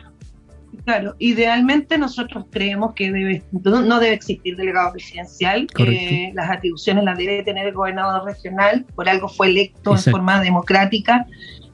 Claro, 0.90 1.16
idealmente 1.20 2.00
nosotros 2.00 2.46
creemos 2.50 2.96
que 2.96 3.12
debe, 3.12 3.44
no 3.52 4.00
debe 4.00 4.14
existir 4.14 4.56
delegado 4.56 4.94
presidencial, 4.94 5.68
que 5.68 6.32
las 6.34 6.50
atribuciones 6.50 7.04
las 7.04 7.16
debe 7.16 7.44
tener 7.44 7.68
el 7.68 7.76
gobernador 7.76 8.26
regional, 8.26 8.88
por 8.96 9.08
algo 9.08 9.28
fue 9.30 9.50
electo 9.50 9.92
en 9.92 10.00
forma 10.00 10.42
democrática, 10.42 11.28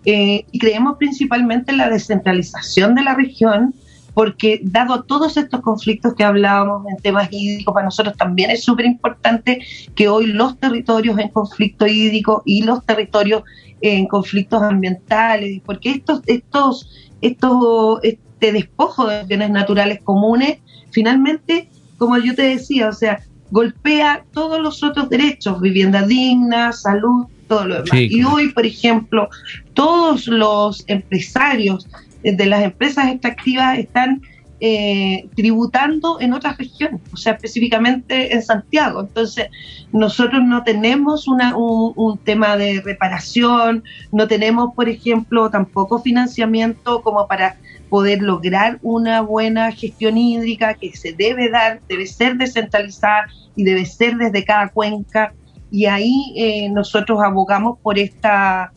eh, 0.03 0.43
y 0.51 0.59
creemos 0.59 0.97
principalmente 0.97 1.71
en 1.71 1.77
la 1.77 1.89
descentralización 1.89 2.93
de 2.93 3.03
la 3.03 3.15
región, 3.15 3.73
porque 4.13 4.59
dado 4.61 5.03
todos 5.03 5.37
estos 5.37 5.61
conflictos 5.61 6.13
que 6.13 6.25
hablábamos 6.25 6.85
en 6.89 6.97
temas 6.97 7.29
hídricos, 7.31 7.73
para 7.73 7.85
nosotros 7.85 8.17
también 8.17 8.51
es 8.51 8.65
súper 8.65 8.85
importante 8.85 9.61
que 9.95 10.09
hoy 10.09 10.25
los 10.25 10.59
territorios 10.59 11.17
en 11.19 11.29
conflicto 11.29 11.87
hídrico 11.87 12.43
y 12.45 12.63
los 12.63 12.85
territorios 12.85 13.43
en 13.79 14.07
conflictos 14.07 14.61
ambientales, 14.61 15.61
porque 15.65 15.91
estos, 15.91 16.19
estos, 16.25 16.89
estos, 17.21 17.99
de 18.45 18.51
despojo 18.53 19.07
de 19.07 19.23
bienes 19.23 19.49
naturales 19.49 19.99
comunes, 20.03 20.59
finalmente, 20.91 21.69
como 21.97 22.17
yo 22.17 22.35
te 22.35 22.43
decía, 22.43 22.89
o 22.89 22.93
sea, 22.93 23.19
golpea 23.51 24.25
todos 24.33 24.59
los 24.59 24.83
otros 24.83 25.09
derechos, 25.09 25.61
vivienda 25.61 26.03
digna, 26.03 26.71
salud, 26.71 27.27
todo 27.47 27.65
lo 27.65 27.83
demás. 27.83 28.01
Y 28.09 28.23
hoy, 28.23 28.51
por 28.51 28.65
ejemplo, 28.65 29.29
todos 29.73 30.27
los 30.27 30.83
empresarios 30.87 31.87
de 32.23 32.45
las 32.45 32.63
empresas 32.63 33.07
extractivas 33.07 33.77
están 33.77 34.21
eh, 34.61 35.27
tributando 35.35 36.19
en 36.21 36.33
otras 36.33 36.57
regiones, 36.57 37.01
o 37.11 37.17
sea, 37.17 37.33
específicamente 37.33 38.33
en 38.33 38.41
Santiago. 38.41 39.01
Entonces, 39.01 39.47
nosotros 39.91 40.41
no 40.45 40.63
tenemos 40.63 41.27
una, 41.27 41.55
un, 41.55 42.17
tema 42.19 42.55
de 42.55 42.81
reparación, 42.81 43.83
no 44.11 44.27
tenemos, 44.27 44.73
por 44.73 44.87
ejemplo, 44.87 45.49
tampoco 45.49 46.01
financiamiento 46.01 47.01
como 47.01 47.27
para 47.27 47.57
poder 47.95 48.21
lograr 48.21 48.77
una 48.81 49.21
buena 49.21 49.71
gestión 49.71 50.17
hídrica 50.17 50.73
que 50.73 50.91
se 50.97 51.13
debe 51.13 51.49
dar, 51.49 51.79
debe 51.87 52.05
ser 52.07 52.35
descentralizada 52.35 53.27
y 53.55 53.63
debe 53.63 53.85
ser 53.85 54.17
desde 54.17 54.43
cada 54.43 54.67
cuenca. 54.67 55.33
Y 55.71 55.85
ahí 55.85 56.33
eh, 56.35 56.67
nosotros 56.71 57.21
abogamos 57.23 57.79
por 57.81 57.97
esta 57.97 58.73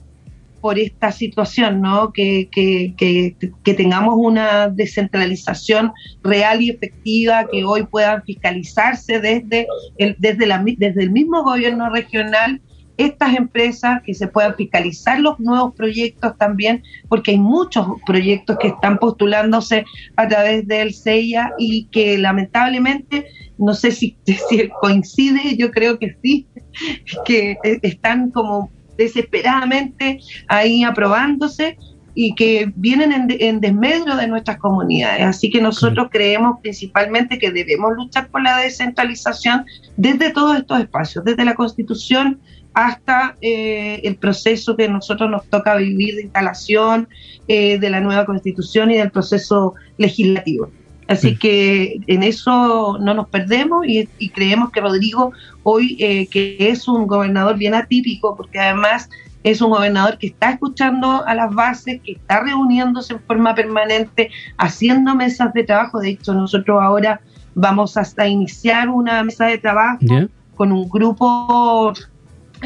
por 0.60 0.78
esta 0.78 1.10
situación, 1.10 1.80
¿no? 1.80 2.12
Que, 2.12 2.48
que, 2.52 2.94
que, 2.96 3.74
tengamos 3.74 4.14
una 4.16 4.68
descentralización 4.68 5.92
real 6.22 6.62
y 6.62 6.70
efectiva, 6.70 7.46
que 7.50 7.64
hoy 7.64 7.86
puedan 7.86 8.22
fiscalizarse 8.22 9.20
desde 9.20 9.66
el, 9.96 10.14
desde, 10.20 10.46
la, 10.46 10.64
desde 10.64 11.02
el 11.02 11.10
mismo 11.10 11.42
gobierno 11.42 11.90
regional 11.90 12.60
estas 12.98 13.36
empresas, 13.36 14.02
que 14.04 14.12
se 14.12 14.26
puedan 14.26 14.54
fiscalizar 14.56 15.20
los 15.20 15.38
nuevos 15.40 15.74
proyectos 15.74 16.36
también, 16.36 16.82
porque 17.08 17.30
hay 17.30 17.38
muchos 17.38 17.86
proyectos 18.04 18.58
que 18.60 18.68
están 18.68 18.98
postulándose 18.98 19.84
a 20.16 20.28
través 20.28 20.66
del 20.66 20.92
CEIA 20.92 21.52
y 21.58 21.84
que 21.86 22.18
lamentablemente, 22.18 23.26
no 23.56 23.72
sé 23.72 23.92
si, 23.92 24.18
si 24.26 24.68
coincide, 24.80 25.56
yo 25.56 25.70
creo 25.70 25.98
que 25.98 26.16
sí, 26.22 26.46
que 27.24 27.56
están 27.82 28.30
como 28.30 28.70
desesperadamente 28.96 30.18
ahí 30.48 30.82
aprobándose 30.82 31.78
y 32.20 32.34
que 32.34 32.72
vienen 32.74 33.28
en, 33.38 33.60
desmedro 33.60 34.16
de 34.16 34.26
nuestras 34.26 34.58
comunidades. 34.58 35.24
Así 35.24 35.50
que 35.50 35.60
nosotros 35.60 36.08
creemos 36.10 36.58
principalmente 36.60 37.38
que 37.38 37.52
debemos 37.52 37.92
luchar 37.94 38.28
por 38.28 38.42
la 38.42 38.56
descentralización 38.56 39.64
desde 39.96 40.32
todos 40.32 40.56
estos 40.56 40.80
espacios, 40.80 41.24
desde 41.24 41.44
la 41.44 41.54
Constitución 41.54 42.40
hasta 42.78 43.34
eh, 43.40 44.00
el 44.04 44.14
proceso 44.14 44.76
que 44.76 44.88
nosotros 44.88 45.28
nos 45.28 45.44
toca 45.46 45.74
vivir 45.74 46.14
de 46.14 46.22
instalación 46.22 47.08
eh, 47.48 47.76
de 47.76 47.90
la 47.90 48.00
nueva 48.00 48.24
Constitución 48.24 48.92
y 48.92 48.96
del 48.96 49.10
proceso 49.10 49.74
legislativo. 49.96 50.70
Así 51.08 51.36
que 51.36 51.98
en 52.06 52.22
eso 52.22 52.98
no 53.00 53.14
nos 53.14 53.28
perdemos 53.30 53.84
y, 53.84 54.06
creemos 54.28 54.70
que 54.70 54.80
Rodrigo 54.80 55.32
hoy, 55.64 55.96
eh, 55.98 56.28
que 56.28 56.56
es 56.60 56.86
un 56.86 57.08
gobernador 57.08 57.58
bien 57.58 57.74
atípico, 57.74 58.36
porque 58.36 58.60
además 58.60 59.10
es 59.42 59.60
un 59.60 59.70
gobernador 59.70 60.16
que 60.18 60.28
está 60.28 60.50
escuchando 60.50 61.26
a 61.26 61.34
las 61.34 61.52
bases, 61.52 62.00
que 62.04 62.12
está 62.12 62.44
reuniéndose 62.44 63.14
en 63.14 63.20
forma 63.22 63.56
permanente, 63.56 64.30
haciendo 64.56 65.16
mesas 65.16 65.52
de 65.52 65.64
trabajo. 65.64 65.98
De 65.98 66.10
hecho, 66.10 66.32
nosotros 66.32 66.78
ahora 66.80 67.22
vamos 67.56 67.96
hasta 67.96 68.28
iniciar 68.28 68.88
una 68.88 69.24
mesa 69.24 69.46
de 69.46 69.58
trabajo 69.58 69.98
con 70.54 70.70
un 70.70 70.88
grupo 70.88 71.92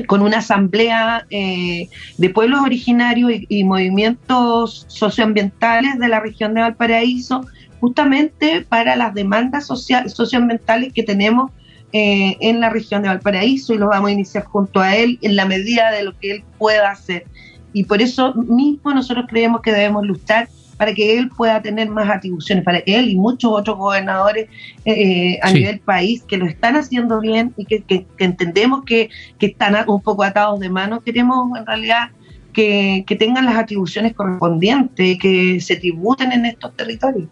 con 0.06 0.22
una 0.22 0.38
asamblea 0.38 1.26
eh, 1.30 1.88
de 2.18 2.30
pueblos 2.30 2.60
originarios 2.60 3.32
y, 3.48 3.64
movimientos 3.64 4.84
socioambientales 4.88 5.98
de 5.98 6.08
la 6.08 6.20
región 6.20 6.54
de 6.54 6.62
Valparaíso 6.62 7.46
justamente 7.80 8.64
para 8.68 8.96
las 8.96 9.12
demandas 9.14 9.66
socioambientales 9.66 10.92
que 10.92 11.02
tenemos 11.02 11.50
eh, 11.92 12.36
en 12.40 12.60
la 12.60 12.70
región 12.70 13.02
de 13.02 13.08
Valparaíso 13.08 13.74
y 13.74 13.78
lo 13.78 13.88
vamos 13.88 14.08
a 14.08 14.12
iniciar 14.12 14.44
junto 14.44 14.80
a 14.80 14.96
él 14.96 15.18
en 15.20 15.36
la 15.36 15.44
medida 15.44 15.90
de 15.90 16.04
lo 16.04 16.18
que 16.18 16.30
él 16.32 16.44
pueda 16.58 16.90
hacer. 16.90 17.24
Y 17.72 17.84
por 17.84 18.00
eso 18.00 18.34
mismo 18.34 18.92
nosotros 18.94 19.26
creemos 19.28 19.62
que 19.62 19.72
debemos 19.72 20.06
luchar 20.06 20.48
para 20.82 20.94
que 20.94 21.16
él 21.16 21.28
pueda 21.28 21.62
tener 21.62 21.88
más 21.88 22.10
atribuciones, 22.10 22.64
para 22.64 22.78
él 22.78 23.08
y 23.08 23.14
muchos 23.14 23.52
otros 23.52 23.78
gobernadores 23.78 24.48
eh, 24.84 25.38
a 25.40 25.52
nivel 25.52 25.78
país 25.78 26.24
que 26.26 26.36
lo 26.36 26.44
están 26.44 26.74
haciendo 26.74 27.20
bien 27.20 27.54
y 27.56 27.66
que, 27.66 28.04
entendemos 28.18 28.82
que, 28.84 29.08
están 29.38 29.76
un 29.86 30.02
poco 30.02 30.24
atados 30.24 30.58
de 30.58 30.68
manos, 30.68 31.04
queremos 31.04 31.56
en 31.56 31.64
realidad 31.64 32.10
que, 32.52 33.04
que 33.06 33.14
tengan 33.14 33.44
las 33.44 33.54
atribuciones 33.58 34.12
correspondientes, 34.12 35.18
que 35.20 35.60
se 35.60 35.76
tributen 35.76 36.32
en 36.32 36.46
estos 36.46 36.74
territorios. 36.74 37.28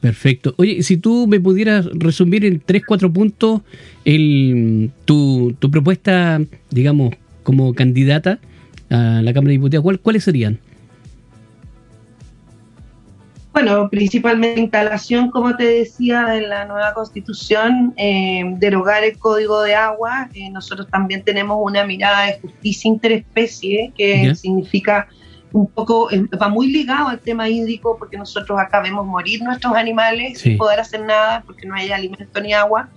Perfecto. 0.00 0.54
Oye, 0.56 0.82
si 0.82 0.96
tú 0.96 1.26
me 1.26 1.38
pudieras 1.38 1.84
resumir 1.92 2.46
en 2.46 2.60
tres, 2.60 2.82
cuatro 2.86 3.12
puntos 3.12 3.60
el, 4.06 4.90
tu, 5.04 5.54
tu 5.58 5.70
propuesta, 5.70 6.40
digamos, 6.70 7.14
como 7.42 7.74
candidata 7.74 8.38
a 8.88 9.20
la 9.20 9.34
Cámara 9.34 9.48
de 9.48 9.58
Diputados, 9.58 9.98
¿cuáles 10.02 10.24
serían? 10.24 10.60
Bueno, 13.52 13.88
principalmente 13.90 14.60
instalación, 14.60 15.30
como 15.30 15.56
te 15.56 15.64
decía, 15.64 16.24
de 16.24 16.42
la 16.42 16.66
nueva 16.66 16.94
constitución, 16.94 17.92
eh, 17.96 18.44
derogar 18.58 19.02
el 19.02 19.18
código 19.18 19.62
de 19.62 19.74
agua. 19.74 20.28
Eh, 20.34 20.50
nosotros 20.50 20.86
también 20.88 21.24
tenemos 21.24 21.58
una 21.60 21.84
mirada 21.84 22.26
de 22.26 22.38
justicia 22.40 22.88
interespecie, 22.88 23.92
que 23.96 24.34
significa 24.36 25.08
un 25.52 25.66
poco, 25.66 26.12
eh, 26.12 26.26
va 26.40 26.48
muy 26.48 26.70
ligado 26.70 27.08
al 27.08 27.18
tema 27.18 27.48
hídrico, 27.48 27.96
porque 27.98 28.16
nosotros 28.16 28.56
acá 28.58 28.80
vemos 28.80 29.04
morir 29.04 29.42
nuestros 29.42 29.74
animales 29.74 30.38
sin 30.38 30.56
poder 30.56 30.78
hacer 30.78 31.04
nada, 31.04 31.42
porque 31.44 31.66
no 31.66 31.74
hay 31.74 31.90
alimento 31.90 32.40
ni 32.40 32.52
agua. 32.52 32.88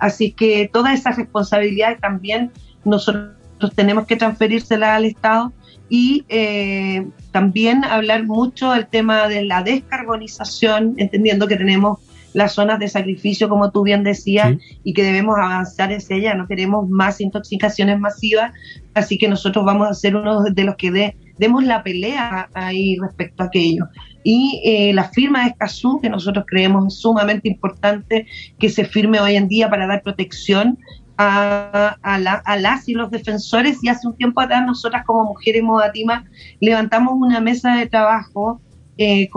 Así 0.00 0.32
que 0.32 0.68
todas 0.70 0.98
esas 0.98 1.16
responsabilidades 1.16 1.98
también 1.98 2.50
nosotros 2.84 3.34
tenemos 3.74 4.06
que 4.06 4.16
transferírselas 4.16 4.90
al 4.90 5.06
Estado 5.06 5.52
y 5.88 6.24
eh, 6.28 7.06
también 7.36 7.84
hablar 7.84 8.24
mucho 8.24 8.70
del 8.70 8.86
tema 8.86 9.28
de 9.28 9.44
la 9.44 9.62
descarbonización, 9.62 10.94
entendiendo 10.96 11.46
que 11.46 11.56
tenemos 11.56 11.98
las 12.32 12.54
zonas 12.54 12.78
de 12.78 12.88
sacrificio, 12.88 13.50
como 13.50 13.70
tú 13.70 13.82
bien 13.82 14.04
decías, 14.04 14.56
y 14.84 14.94
que 14.94 15.02
debemos 15.02 15.36
avanzar 15.36 15.92
hacia 15.92 16.16
allá. 16.16 16.34
No 16.34 16.48
queremos 16.48 16.88
más 16.88 17.20
intoxicaciones 17.20 18.00
masivas, 18.00 18.54
así 18.94 19.18
que 19.18 19.28
nosotros 19.28 19.66
vamos 19.66 19.86
a 19.86 19.92
ser 19.92 20.16
uno 20.16 20.44
de 20.44 20.64
los 20.64 20.76
que 20.76 21.14
demos 21.36 21.62
la 21.62 21.82
pelea 21.82 22.48
ahí 22.54 22.96
respecto 23.02 23.42
a 23.42 23.46
aquello. 23.48 23.84
Y 24.24 24.62
eh, 24.64 24.94
la 24.94 25.04
firma 25.10 25.42
de 25.42 25.50
Escazú, 25.50 26.00
que 26.00 26.08
nosotros 26.08 26.46
creemos 26.48 26.86
es 26.86 27.00
sumamente 27.00 27.48
importante 27.48 28.26
que 28.58 28.70
se 28.70 28.86
firme 28.86 29.20
hoy 29.20 29.36
en 29.36 29.46
día 29.46 29.68
para 29.68 29.86
dar 29.86 30.00
protección 30.00 30.78
a, 31.16 31.96
a, 32.02 32.58
las 32.58 32.88
y 32.88 32.94
los 32.94 33.10
defensores. 33.10 33.82
Y 33.82 33.88
hace 33.88 34.06
un 34.06 34.16
tiempo 34.16 34.40
atrás, 34.40 34.64
nosotras 34.66 35.04
como 35.06 35.24
mujeres 35.24 35.62
Modatima 35.62 36.24
levantamos 36.60 37.14
una 37.16 37.40
mesa 37.40 37.76
de 37.76 37.86
trabajo. 37.86 38.60
Eh, 38.98 39.28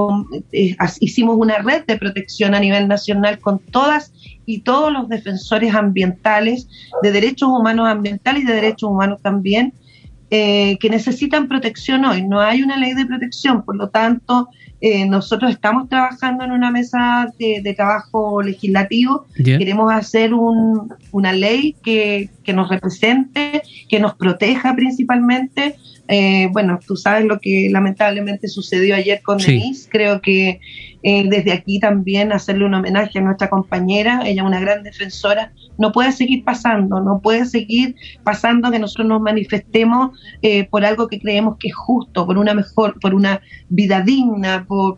eh, 0.54 0.78
hicimos 1.02 1.36
una 1.38 1.58
red 1.58 1.84
de 1.86 1.98
protección 1.98 2.56
a 2.56 2.62
nivel 2.62 2.88
nacional 2.88 3.40
con 3.40 3.60
todas 3.60 4.14
y 4.46 4.62
todos 4.62 4.92
los 4.92 5.10
defensores 5.10 5.76
ambientales, 5.76 6.68
de 7.04 7.12
derechos 7.12 7.50
humanos 7.50 7.88
ambientales 7.88 8.44
y 8.44 8.46
de 8.46 8.54
derechos 8.54 8.90
humanos 8.90 9.22
también, 9.22 9.74
eh, 10.32 10.78
que 10.80 10.90
necesitan 10.90 11.48
protección 11.48 12.06
hoy. 12.06 12.24
No 12.24 12.40
hay 12.40 12.62
una 12.62 12.78
ley 12.78 12.94
de 12.94 13.06
protección, 13.06 13.64
por 13.64 13.76
lo 13.76 13.90
tanto, 13.90 14.50
eh, 14.82 15.06
nosotros 15.06 15.52
estamos 15.52 15.90
trabajando 15.90 16.44
en 16.44 16.52
una 16.52 16.72
mesa 16.72 17.34
de, 17.38 17.74
trabajo 17.76 18.42
legislativo. 18.42 19.26
Queremos 19.36 19.92
hacer 19.92 20.34
una 20.34 21.34
ley 21.34 21.76
que, 21.84 22.30
que, 22.44 22.54
nos 22.54 22.70
represente, 22.70 23.62
que 23.90 24.00
nos 24.00 24.16
proteja 24.16 24.76
principalmente. 24.76 25.76
Eh, 26.10 26.50
bueno, 26.52 26.80
tú 26.86 26.96
sabes 26.96 27.26
lo 27.26 27.40
que 27.40 27.70
lamentablemente 27.72 28.48
sucedió 28.48 28.96
ayer 28.96 29.22
con 29.22 29.38
Denise. 29.38 29.88
Creo 29.90 30.22
que 30.22 30.60
desde 31.02 31.54
aquí 31.54 31.80
también 31.80 32.34
hacerle 32.34 32.66
un 32.66 32.74
homenaje 32.74 33.20
a 33.20 33.22
nuestra 33.22 33.50
compañera, 33.50 34.22
ella 34.26 34.42
es 34.42 34.48
una 34.48 34.60
gran 34.60 34.84
defensora. 34.84 35.54
No 35.78 35.94
puede 35.94 36.12
seguir 36.12 36.44
pasando, 36.44 37.00
no 37.00 37.22
puede 37.22 37.46
seguir 37.46 37.96
pasando 38.24 38.70
que 38.70 38.80
nosotros 38.80 39.08
nos 39.08 39.22
manifestemos 39.22 40.20
eh, 40.42 40.66
por 40.66 40.84
algo 40.84 41.08
que 41.08 41.20
creemos 41.20 41.58
que 41.58 41.70
es 41.70 41.76
justo, 41.76 42.26
por 42.26 42.38
una 42.38 42.54
mejor, 42.54 43.00
por 43.00 43.14
una 43.14 43.42
vida 43.70 44.02
digna, 44.02 44.66
por, 44.68 44.98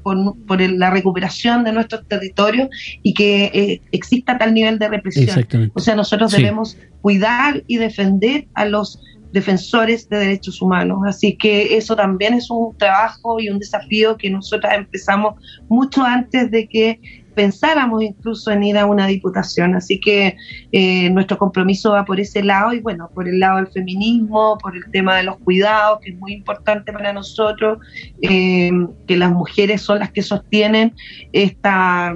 la 0.58 0.90
recuperación 0.90 1.64
de 1.64 1.72
nuestros 1.72 2.08
territorios 2.08 2.70
y 3.04 3.14
que 3.14 3.46
eh, 3.54 3.82
exista 3.92 4.38
tal 4.38 4.54
nivel 4.54 4.80
de 4.80 4.88
represión. 4.88 5.46
O 5.74 5.80
sea, 5.80 5.96
nosotros 5.96 6.32
debemos 6.32 6.78
cuidar 7.02 7.64
y 7.68 7.78
defender 7.78 8.48
a 8.54 8.66
los 8.66 9.02
defensores 9.32 10.08
de 10.10 10.18
derechos 10.18 10.62
humanos. 10.62 11.00
Así 11.06 11.36
que 11.36 11.78
eso 11.78 11.96
también 11.96 12.34
es 12.34 12.50
un 12.50 12.76
trabajo 12.78 13.40
y 13.40 13.50
un 13.50 13.60
desafío 13.60 14.18
que 14.18 14.30
nosotras 14.30 14.76
empezamos 14.76 15.36
mucho 15.70 16.04
antes 16.04 16.52
de 16.52 16.68
que 16.68 17.00
pensáramos 17.34 18.04
incluso 18.04 18.52
en 18.52 18.64
ir 18.64 18.78
a 18.78 18.86
una 18.86 19.08
diputación. 19.08 19.76
Así 19.76 20.00
que 20.00 20.36
eh, 20.72 21.10
nuestro 21.10 21.38
compromiso 21.38 21.92
va 21.92 22.06
por 22.06 22.20
ese 22.20 22.44
lado 22.44 22.74
y 22.74 22.80
bueno, 22.80 23.10
por 23.14 23.28
el 23.28 23.40
lado 23.40 23.58
del 23.58 23.68
feminismo, 23.68 24.58
por 24.62 24.76
el 24.76 24.84
tema 24.92 25.16
de 25.18 25.24
los 25.24 25.38
cuidados, 25.38 26.00
que 26.02 26.12
es 26.12 26.18
muy 26.18 26.34
importante 26.34 26.92
para 26.92 27.14
nosotros, 27.14 27.80
eh, 28.22 28.72
que 29.08 29.18
las 29.18 29.32
mujeres 29.32 29.82
son 29.82 30.00
las 30.00 30.12
que 30.12 30.22
sostienen 30.22 30.94
esta 31.32 32.14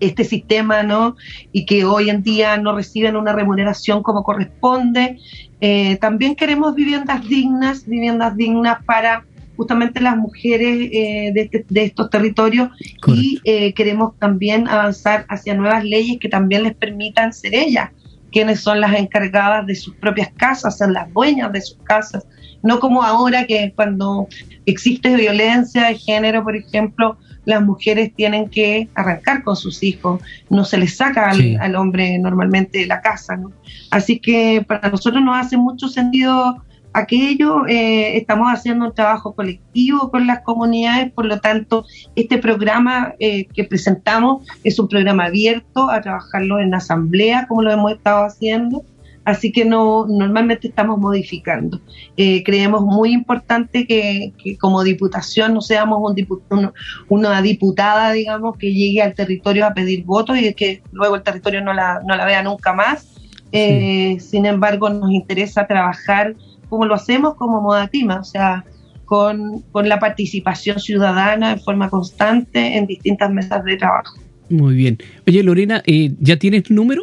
este 0.00 0.24
sistema, 0.24 0.82
¿no? 0.82 1.16
Y 1.52 1.66
que 1.66 1.84
hoy 1.84 2.10
en 2.10 2.22
día 2.22 2.56
no 2.56 2.74
reciben 2.74 3.16
una 3.16 3.32
remuneración 3.32 4.02
como 4.02 4.22
corresponde. 4.22 5.18
Eh, 5.60 5.96
también 5.96 6.34
queremos 6.34 6.74
viviendas 6.74 7.26
dignas, 7.28 7.86
viviendas 7.86 8.36
dignas 8.36 8.82
para 8.84 9.24
justamente 9.56 10.00
las 10.00 10.16
mujeres 10.16 10.88
eh, 10.90 11.32
este, 11.34 11.66
de, 11.68 11.84
estos 11.84 12.08
territorios 12.08 12.70
y 13.06 13.40
eh, 13.44 13.74
queremos 13.74 14.18
también 14.18 14.66
avanzar 14.66 15.26
hacia 15.28 15.54
nuevas 15.54 15.84
leyes 15.84 16.18
que 16.18 16.30
también 16.30 16.62
les 16.62 16.74
permitan 16.74 17.34
ser 17.34 17.54
ellas 17.54 17.90
quienes 18.32 18.60
son 18.60 18.80
las 18.80 18.94
encargadas 18.94 19.66
de 19.66 19.74
sus 19.74 19.94
propias 19.96 20.30
casas, 20.36 20.78
ser 20.78 20.90
las 20.90 21.12
dueñas 21.12 21.52
de 21.52 21.60
sus 21.60 21.78
casas, 21.78 22.26
no 22.62 22.80
como 22.80 23.02
ahora 23.02 23.46
que 23.46 23.72
cuando 23.74 24.28
existe 24.66 25.14
violencia 25.16 25.88
de 25.88 25.98
género, 25.98 26.42
por 26.42 26.56
ejemplo, 26.56 27.18
las 27.44 27.62
mujeres 27.62 28.12
tienen 28.14 28.48
que 28.48 28.88
arrancar 28.94 29.42
con 29.42 29.56
sus 29.56 29.82
hijos, 29.82 30.20
no 30.48 30.64
se 30.64 30.78
les 30.78 30.96
saca 30.96 31.30
al, 31.30 31.76
hombre 31.76 32.18
normalmente 32.18 32.78
de 32.78 32.86
la 32.86 33.00
casa. 33.00 33.36
¿no? 33.36 33.52
Así 33.90 34.18
que 34.18 34.64
para 34.66 34.90
nosotros 34.90 35.22
nos 35.22 35.36
hace 35.36 35.56
mucho 35.56 35.88
sentido 35.88 36.62
aquello, 36.92 37.66
eh, 37.66 38.16
estamos 38.16 38.48
haciendo 38.52 38.86
un 38.86 38.94
trabajo 38.94 39.32
colectivo 39.34 40.10
con 40.10 40.26
las 40.26 40.40
comunidades, 40.40 41.12
por 41.12 41.26
lo 41.26 41.38
tanto, 41.40 41.84
este 42.16 42.38
programa 42.38 43.14
eh, 43.20 43.46
que 43.46 43.64
presentamos 43.64 44.46
es 44.64 44.78
un 44.78 44.88
programa 44.88 45.26
abierto 45.26 45.90
a 45.90 46.00
trabajarlo 46.00 46.58
en 46.60 46.74
asamblea, 46.74 47.46
como 47.46 47.62
lo 47.62 47.70
hemos 47.70 47.92
estado 47.92 48.24
haciendo, 48.24 48.84
así 49.30 49.52
que 49.52 49.64
no 49.64 50.06
normalmente 50.06 50.68
estamos 50.68 50.98
modificando. 50.98 51.80
Eh, 52.16 52.42
creemos 52.42 52.82
muy 52.82 53.12
importante 53.12 53.86
que, 53.86 54.32
como 54.58 54.82
diputación 54.82 55.54
no 55.54 55.60
seamos 55.60 55.98
un 56.00 56.70
una 57.08 57.42
diputada, 57.42 58.12
digamos, 58.12 58.56
que 58.56 58.72
llegue 58.72 59.02
al 59.02 59.14
territorio 59.14 59.66
a 59.66 59.74
pedir 59.74 60.04
votos 60.04 60.38
y 60.38 60.52
que 60.54 60.82
luego 60.92 61.16
el 61.16 61.22
territorio 61.22 61.62
no 61.62 61.72
la, 61.72 62.00
no 62.06 62.16
la 62.16 62.24
vea 62.24 62.42
nunca 62.42 62.72
más. 62.72 63.06
Sin 63.52 64.46
embargo, 64.46 64.90
nos 64.90 65.10
interesa 65.10 65.66
trabajar 65.66 66.36
como 66.70 66.86
lo 66.86 66.94
hacemos 66.94 67.34
como 67.34 67.60
Modatima, 67.60 68.20
o 68.20 68.24
sea, 68.24 68.64
con, 69.04 69.64
la 69.74 69.98
participación 69.98 70.78
ciudadana 70.78 71.56
de 71.56 71.60
forma 71.60 71.90
constante 71.90 72.78
en 72.78 72.86
distintas 72.86 73.30
mesas 73.30 73.62
de 73.64 73.76
trabajo. 73.76 74.16
Muy 74.48 74.76
bien. 74.76 74.98
Oye, 75.26 75.42
Lorena, 75.42 75.82
eh, 75.84 76.12
¿ya 76.20 76.36
tienes 76.36 76.70
número? 76.70 77.02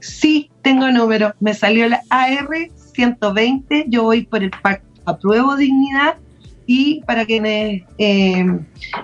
Sí, 0.00 0.50
tengo 0.62 0.90
número. 0.90 1.34
Me 1.40 1.54
salió 1.54 1.88
la 1.88 2.02
AR 2.10 2.48
120. 2.94 3.86
Yo 3.88 4.04
voy 4.04 4.24
por 4.24 4.42
el 4.42 4.50
pacto 4.50 4.86
Apruebo 5.04 5.56
Dignidad. 5.56 6.16
Y 6.66 7.02
para 7.02 7.26
quienes 7.26 7.82
eh, 7.98 8.44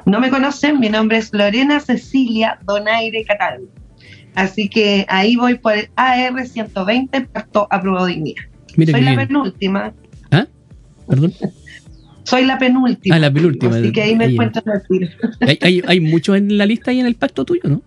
no 0.07 0.20
me 0.20 0.31
conocen, 0.31 0.78
mi 0.78 0.88
nombre 0.88 1.18
es 1.18 1.33
Lorena 1.33 1.81
Cecilia 1.81 2.59
Donaire 2.64 3.24
Cataldo. 3.24 3.66
Así 4.35 4.68
que 4.68 5.04
ahí 5.09 5.35
voy 5.35 5.59
por 5.59 5.72
el 5.72 5.88
AR120, 5.96 7.26
pacto 7.28 7.66
aprobado 7.70 8.07
dignidad. 8.07 8.44
Soy 8.76 9.02
la 9.02 9.16
penúltima. 9.16 9.92
¿Ah? 10.31 10.46
¿Perdón? 11.09 11.35
Soy 12.22 12.44
la 12.44 12.59
penúltima. 12.59 13.16
Ah, 13.16 13.18
la 13.18 13.33
penúltima. 13.33 13.76
Así 13.76 13.90
que 13.90 14.02
ahí 14.02 14.14
me 14.14 14.26
encuentro 14.26 14.62
en 14.64 15.02
el 15.02 15.59
Hay, 15.61 15.83
hay, 15.87 16.00
muchos 16.00 16.37
en 16.37 16.57
la 16.57 16.66
lista 16.66 16.92
y 16.92 17.00
en 17.00 17.07
el 17.07 17.16
pacto 17.16 17.44
tuyo, 17.44 17.62
¿no? 17.64 17.83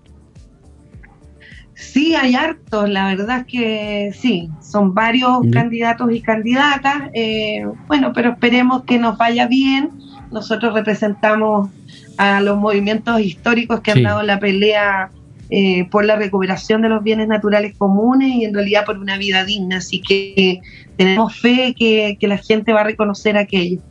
Sí, 1.81 2.13
hay 2.13 2.35
hartos, 2.35 2.87
la 2.87 3.07
verdad 3.07 3.39
es 3.39 3.45
que 3.47 4.11
sí, 4.13 4.49
son 4.61 4.93
varios 4.93 5.39
candidatos 5.51 6.11
y 6.13 6.21
candidatas, 6.21 7.09
eh, 7.15 7.65
bueno, 7.87 8.13
pero 8.13 8.33
esperemos 8.33 8.83
que 8.83 8.99
nos 8.99 9.17
vaya 9.17 9.47
bien. 9.47 9.89
Nosotros 10.31 10.75
representamos 10.75 11.71
a 12.17 12.39
los 12.39 12.59
movimientos 12.59 13.19
históricos 13.19 13.81
que 13.81 13.91
han 13.91 14.03
dado 14.03 14.21
la 14.21 14.39
pelea 14.39 15.09
eh, 15.49 15.85
por 15.89 16.05
la 16.05 16.15
recuperación 16.17 16.83
de 16.83 16.89
los 16.89 17.03
bienes 17.03 17.27
naturales 17.27 17.75
comunes 17.75 18.29
y 18.35 18.45
en 18.45 18.53
realidad 18.53 18.85
por 18.85 18.99
una 18.99 19.17
vida 19.17 19.43
digna. 19.43 19.77
Así 19.77 20.01
que 20.01 20.61
tenemos 20.97 21.35
fe 21.35 21.73
que, 21.75 22.15
la 22.21 22.37
gente 22.37 22.73
va 22.73 22.81
a 22.81 22.85
reconocer 22.85 23.37
aquello. 23.37 23.81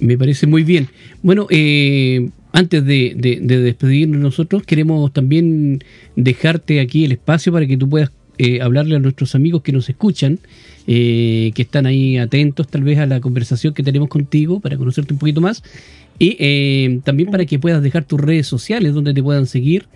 Me 0.00 0.16
parece 0.16 0.46
muy 0.46 0.64
bien. 0.64 0.88
Bueno, 1.22 1.46
eh, 1.50 2.30
antes 2.52 2.84
de, 2.84 3.14
despedirnos 3.42 4.20
nosotros, 4.20 4.62
queremos 4.64 5.12
también 5.12 5.82
dejarte 6.16 6.80
aquí 6.80 7.04
el 7.04 7.12
espacio 7.12 7.52
para 7.52 7.66
que 7.66 7.76
tú 7.76 7.88
puedas 7.88 8.10
eh, 8.38 8.60
hablarle 8.60 8.96
a 8.96 8.98
nuestros 8.98 9.34
amigos 9.34 9.62
que 9.62 9.72
nos 9.72 9.88
escuchan, 9.88 10.38
que 10.86 11.52
están 11.56 11.86
ahí 11.86 12.18
atentos 12.18 12.66
tal 12.68 12.82
vez 12.82 12.98
a 12.98 13.06
la 13.06 13.20
conversación 13.20 13.72
que 13.72 13.82
tenemos 13.82 14.08
contigo 14.08 14.58
para 14.58 14.76
conocerte 14.76 15.12
un 15.12 15.18
poquito 15.20 15.40
más 15.40 15.62
y 16.18 16.98
también 17.00 17.30
para 17.30 17.46
que 17.46 17.58
puedas 17.58 17.82
dejar 17.82 18.04
tus 18.04 18.20
redes 18.20 18.48
sociales 18.48 18.92
donde 18.92 19.14
te 19.14 19.22
puedan 19.22 19.46
seguir 19.46 19.86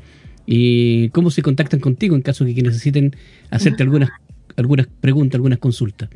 y 0.47 1.09
cómo 1.11 1.31
se 1.31 1.42
contactan 1.42 1.81
contigo 1.81 2.14
en 2.14 2.23
caso 2.23 2.45
de 2.45 2.55
que 2.55 2.62
necesiten 2.62 3.16
hacerte 3.51 3.83
algunas, 3.83 4.11
algunas 4.57 4.87
preguntas, 5.01 5.35
algunas 5.37 5.59
consultas. 5.59 6.09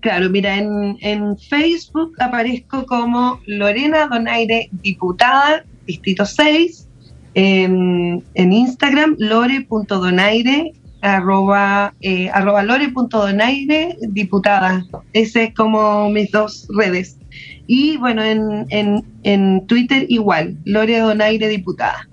Claro, 0.00 0.30
mira, 0.30 0.56
en, 0.56 0.96
en 1.00 1.36
Facebook 1.38 2.14
aparezco 2.20 2.86
como 2.86 3.40
Lorena 3.46 4.06
Donaire, 4.06 4.68
diputada, 4.82 5.64
Distrito 5.86 6.24
6. 6.24 6.88
En, 7.34 8.24
en 8.34 8.52
Instagram, 8.52 9.14
lore.donaire, 9.18 10.72
arroba, 11.02 11.94
eh, 12.00 12.28
arroba 12.30 12.62
lore.donaire, 12.62 13.96
diputada. 14.08 14.84
Ese 15.12 15.44
es 15.44 15.54
como 15.54 16.10
mis 16.10 16.30
dos 16.30 16.66
redes. 16.76 17.18
Y 17.66 17.98
bueno, 17.98 18.24
en, 18.24 18.66
en, 18.70 19.04
en 19.22 19.66
Twitter 19.66 20.06
igual, 20.08 20.56
Lore 20.64 20.98
Donaire 20.98 21.48
Diputada. 21.48 22.08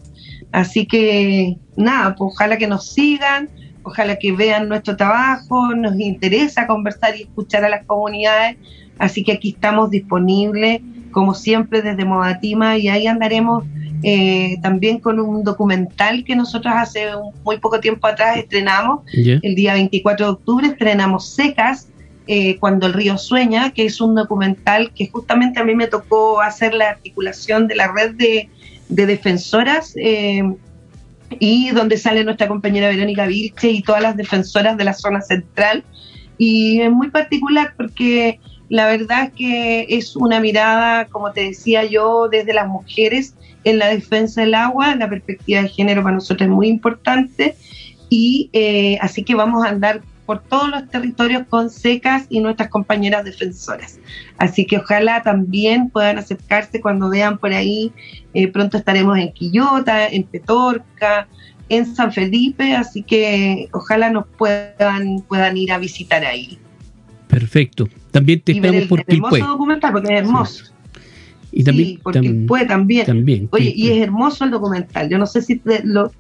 Así 0.52 0.86
que 0.86 1.58
nada, 1.76 2.15
pues 2.15 2.34
ojalá 2.34 2.58
que 2.58 2.67
nos 2.67 2.93
sigan, 2.93 3.50
ojalá 3.88 4.17
que 4.17 4.32
vean 4.32 4.67
nuestro 4.67 4.95
trabajo, 4.95 5.73
nos 5.76 6.00
interesa 6.00 6.67
conversar 6.67 7.15
y 7.15 7.23
escuchar 7.23 7.63
a 7.65 7.69
las 7.69 7.86
comunidades, 7.86 8.58
así 9.00 9.23
que 9.23 9.34
aquí 9.34 9.52
estamos 9.52 9.89
disponibles, 9.89 10.82
como 11.12 11.34
siempre, 11.34 11.82
desde 11.82 12.06
Modatima 12.06 12.78
y 12.78 12.89
ahí 12.89 13.08
andaremos 13.08 13.63
eh, 14.04 14.58
también 14.62 15.00
con 15.00 15.19
un 15.19 15.43
documental 15.43 16.23
que 16.23 16.36
nosotros 16.36 16.73
hace 16.78 17.08
muy 17.43 17.58
poco 17.60 17.80
tiempo 17.80 18.06
atrás 18.08 18.38
estrenamos, 18.38 19.02
el 19.13 19.56
día 19.56 19.73
24 19.73 20.26
de 20.26 20.32
octubre 20.34 20.67
estrenamos 20.67 21.30
Secas, 21.30 21.88
eh, 22.30 22.58
Cuando 22.60 22.88
el 22.88 22.93
río 22.93 23.17
sueña, 23.17 23.71
que 23.71 23.86
es 23.86 24.02
un 24.02 24.13
documental 24.13 24.91
que 24.93 25.08
justamente 25.08 25.62
a 25.62 25.63
mí 25.63 25.76
me 25.76 25.88
tocó 25.88 26.41
hacer 26.41 26.73
la 26.73 26.89
articulación 26.89 27.67
de 27.67 27.76
la 27.76 27.89
red 27.93 28.15
de, 28.15 28.50
defensoras 28.89 29.93
eh, 29.95 30.43
y 31.40 31.72
donde 31.72 31.98
sale 31.98 32.24
nuestra 32.24 32.48
compañera 32.48 32.90
Verónica 32.90 33.26
Vilche 33.28 33.70
y 33.70 33.82
todas 33.82 34.02
las 34.02 34.18
defensoras 34.18 34.78
de 34.78 34.84
la 34.84 34.94
zona 34.94 35.22
central. 35.22 35.84
Y 36.38 36.82
es 36.82 36.92
muy 36.92 37.10
particular 37.10 37.74
porque 37.76 38.40
la 38.70 38.88
verdad 38.88 39.26
es 39.26 39.32
que 39.34 39.86
es 39.90 40.16
una 40.16 40.40
mirada, 40.40 41.06
como 41.06 41.32
te 41.32 41.42
decía 41.42 41.86
yo, 41.86 42.28
desde 42.30 42.54
las 42.54 42.68
mujeres 42.68 43.34
en 43.63 43.80
la 43.80 43.88
defensa 43.88 44.42
del 44.42 44.54
agua, 44.54 44.96
la 44.96 45.10
perspectiva 45.10 45.62
de 45.62 45.70
género 45.70 46.04
para 46.04 46.16
nosotros 46.16 46.48
es 46.48 46.54
muy 46.54 46.68
importante 46.68 47.56
y 48.10 48.50
eh, 48.54 48.98
así 49.02 49.24
que 49.24 49.36
vamos 49.36 49.66
a 49.66 49.70
andar 49.70 50.02
por 50.28 50.44
todos 50.44 50.70
los 50.70 50.90
territorios 50.90 51.44
con 51.50 51.70
secas 51.70 52.26
y 52.30 52.42
nuestras 52.42 52.70
compañeras 52.70 53.24
defensoras. 53.24 53.98
Así 54.38 54.66
que 54.66 54.78
ojalá 54.78 55.24
también 55.24 55.90
puedan 55.90 56.18
acercarse 56.18 56.82
cuando 56.82 57.10
vean 57.10 57.38
por 57.38 57.54
ahí, 57.54 57.94
eh, 58.34 58.50
pronto 58.50 58.78
estaremos 58.78 59.18
en 59.18 59.32
Quillota, 59.32 60.06
en 60.08 60.24
Petorca, 60.24 61.28
en 61.70 61.86
San 61.96 62.12
Felipe, 62.12 62.76
así 62.76 63.04
que 63.04 63.70
ojalá 63.72 64.10
nos 64.10 64.28
puedan, 64.38 65.22
puedan 65.22 65.56
ir 65.56 65.72
a 65.72 65.78
visitar 65.78 66.26
ahí. 66.26 66.60
Perfecto. 67.30 67.88
También 68.12 68.42
te 68.42 68.52
esperamos 68.52 68.88
por 68.88 69.04
Hermoso 69.08 69.48
documental 69.48 69.92
porque 69.94 70.13
es 70.13 70.20
hermoso. 70.20 70.66
Y 71.58 71.63
también, 71.63 71.88
sí, 71.88 72.00
porque 72.04 72.30
puede 72.48 72.67
también. 72.67 73.06
también. 73.08 73.48
Oye, 73.50 73.74
y 73.76 73.89
es 73.89 74.04
hermoso 74.04 74.46
el 74.46 74.52
documental. 74.52 75.10
Yo 75.10 75.17
no 75.17 75.26
sé 75.26 75.41
si 75.41 75.60
lo, 75.84 76.12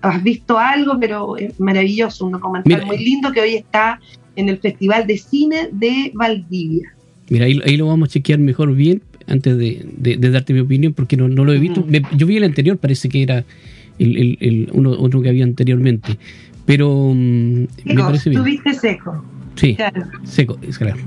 has 0.00 0.22
visto 0.22 0.60
algo, 0.60 0.96
pero 1.00 1.36
es 1.36 1.58
maravilloso. 1.58 2.26
Un 2.26 2.32
documental 2.32 2.86
muy 2.86 2.98
lindo 2.98 3.32
que 3.32 3.40
hoy 3.40 3.56
está 3.56 3.98
en 4.36 4.48
el 4.48 4.58
Festival 4.58 5.08
de 5.08 5.18
Cine 5.18 5.70
de 5.72 6.12
Valdivia. 6.14 6.94
Mira, 7.30 7.46
ahí, 7.46 7.60
ahí 7.66 7.76
lo 7.76 7.88
vamos 7.88 8.10
a 8.10 8.12
chequear 8.12 8.38
mejor 8.38 8.72
bien 8.76 9.02
antes 9.26 9.58
de, 9.58 9.84
darte 10.30 10.54
mi 10.54 10.60
opinión, 10.60 10.92
porque 10.94 11.16
no, 11.16 11.28
no 11.28 11.44
lo 11.44 11.52
he 11.52 11.58
visto. 11.58 11.84
yo 12.16 12.26
vi 12.28 12.36
el 12.36 12.44
anterior, 12.44 12.78
parece 12.78 13.08
que 13.08 13.24
era 13.24 13.44
el, 13.98 14.38
el, 14.40 14.68
uno, 14.72 14.92
otro 14.92 15.20
que 15.20 15.30
había 15.30 15.42
anteriormente. 15.42 16.16
Pero 16.64 17.12
mm, 17.12 17.66
me 17.86 17.94
parece 17.96 18.30
bien. 18.30 18.40
Tú 18.40 18.46
viste 18.46 18.72
seco. 18.72 19.24
Sí, 19.56 19.76
seco, 20.22 20.60
es 20.62 20.78
claro. 20.78 21.00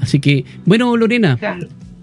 Así 0.00 0.20
que, 0.20 0.46
bueno, 0.64 0.96
Lorena, 0.96 1.38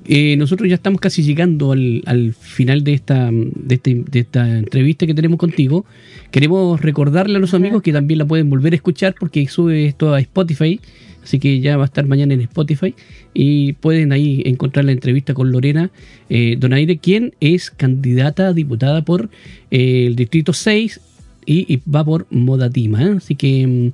eh, 0.06 0.36
nosotros 0.38 0.68
ya 0.68 0.76
estamos 0.76 1.00
casi 1.00 1.24
llegando 1.24 1.72
al, 1.72 2.34
final 2.40 2.84
de 2.84 2.94
esta, 2.94 3.30
este, 3.70 4.04
de 4.10 4.20
esta 4.20 4.58
entrevista 4.58 5.06
que 5.06 5.14
tenemos 5.14 5.38
contigo. 5.38 5.86
Queremos 6.32 6.82
recordarle 6.82 7.38
a 7.38 7.40
los 7.40 7.54
amigos 7.54 7.82
que 7.82 7.94
también 7.94 8.18
la 8.18 8.26
pueden 8.26 8.50
volver 8.50 8.74
a 8.74 8.78
escuchar 8.78 9.16
porque 9.20 9.48
sube 9.48 9.86
esto 9.86 10.14
a 10.14 10.20
Spotify. 10.20 10.80
Así 11.24 11.40
que 11.40 11.60
ya 11.60 11.78
va 11.78 11.84
a 11.84 11.86
estar 11.86 12.08
mañana 12.08 12.34
en 12.34 12.42
Spotify 12.42 12.96
y 13.34 13.74
pueden 13.74 14.12
ahí 14.12 14.42
encontrar 14.46 14.86
la 14.86 14.92
entrevista 14.92 15.36
con 15.36 15.52
Lorena 15.52 15.92
eh, 16.30 16.56
Donaire, 16.58 16.98
quien 16.98 17.36
es 17.40 17.70
candidata 17.70 18.48
a 18.48 18.54
diputada 18.54 19.04
por 19.04 19.30
eh, 19.70 20.08
el 20.08 20.16
Distrito 20.16 20.52
6 20.52 21.00
y, 21.46 21.80
va 21.90 22.04
por 22.04 22.26
Modatima. 22.32 23.18
Así 23.18 23.36
que 23.36 23.68
mm, 23.68 23.92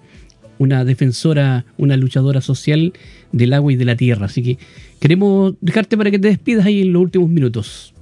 una 0.57 0.85
defensora, 0.85 1.65
una 1.77 1.97
luchadora 1.97 2.39
social 2.39 2.93
del 3.33 3.53
agua 3.53 3.73
y 3.73 3.75
de 3.75 3.85
la 3.85 3.97
tierra. 3.97 4.27
Así 4.27 4.41
que 4.41 4.57
queremos 4.99 5.53
dejarte 5.61 5.97
para 5.97 6.11
que 6.11 6.19
te 6.19 6.29
despidas 6.29 6.65
ahí 6.65 6.81
en 6.81 6.93
los 6.93 7.01
últimos 7.03 7.29
minutos. 7.29 7.93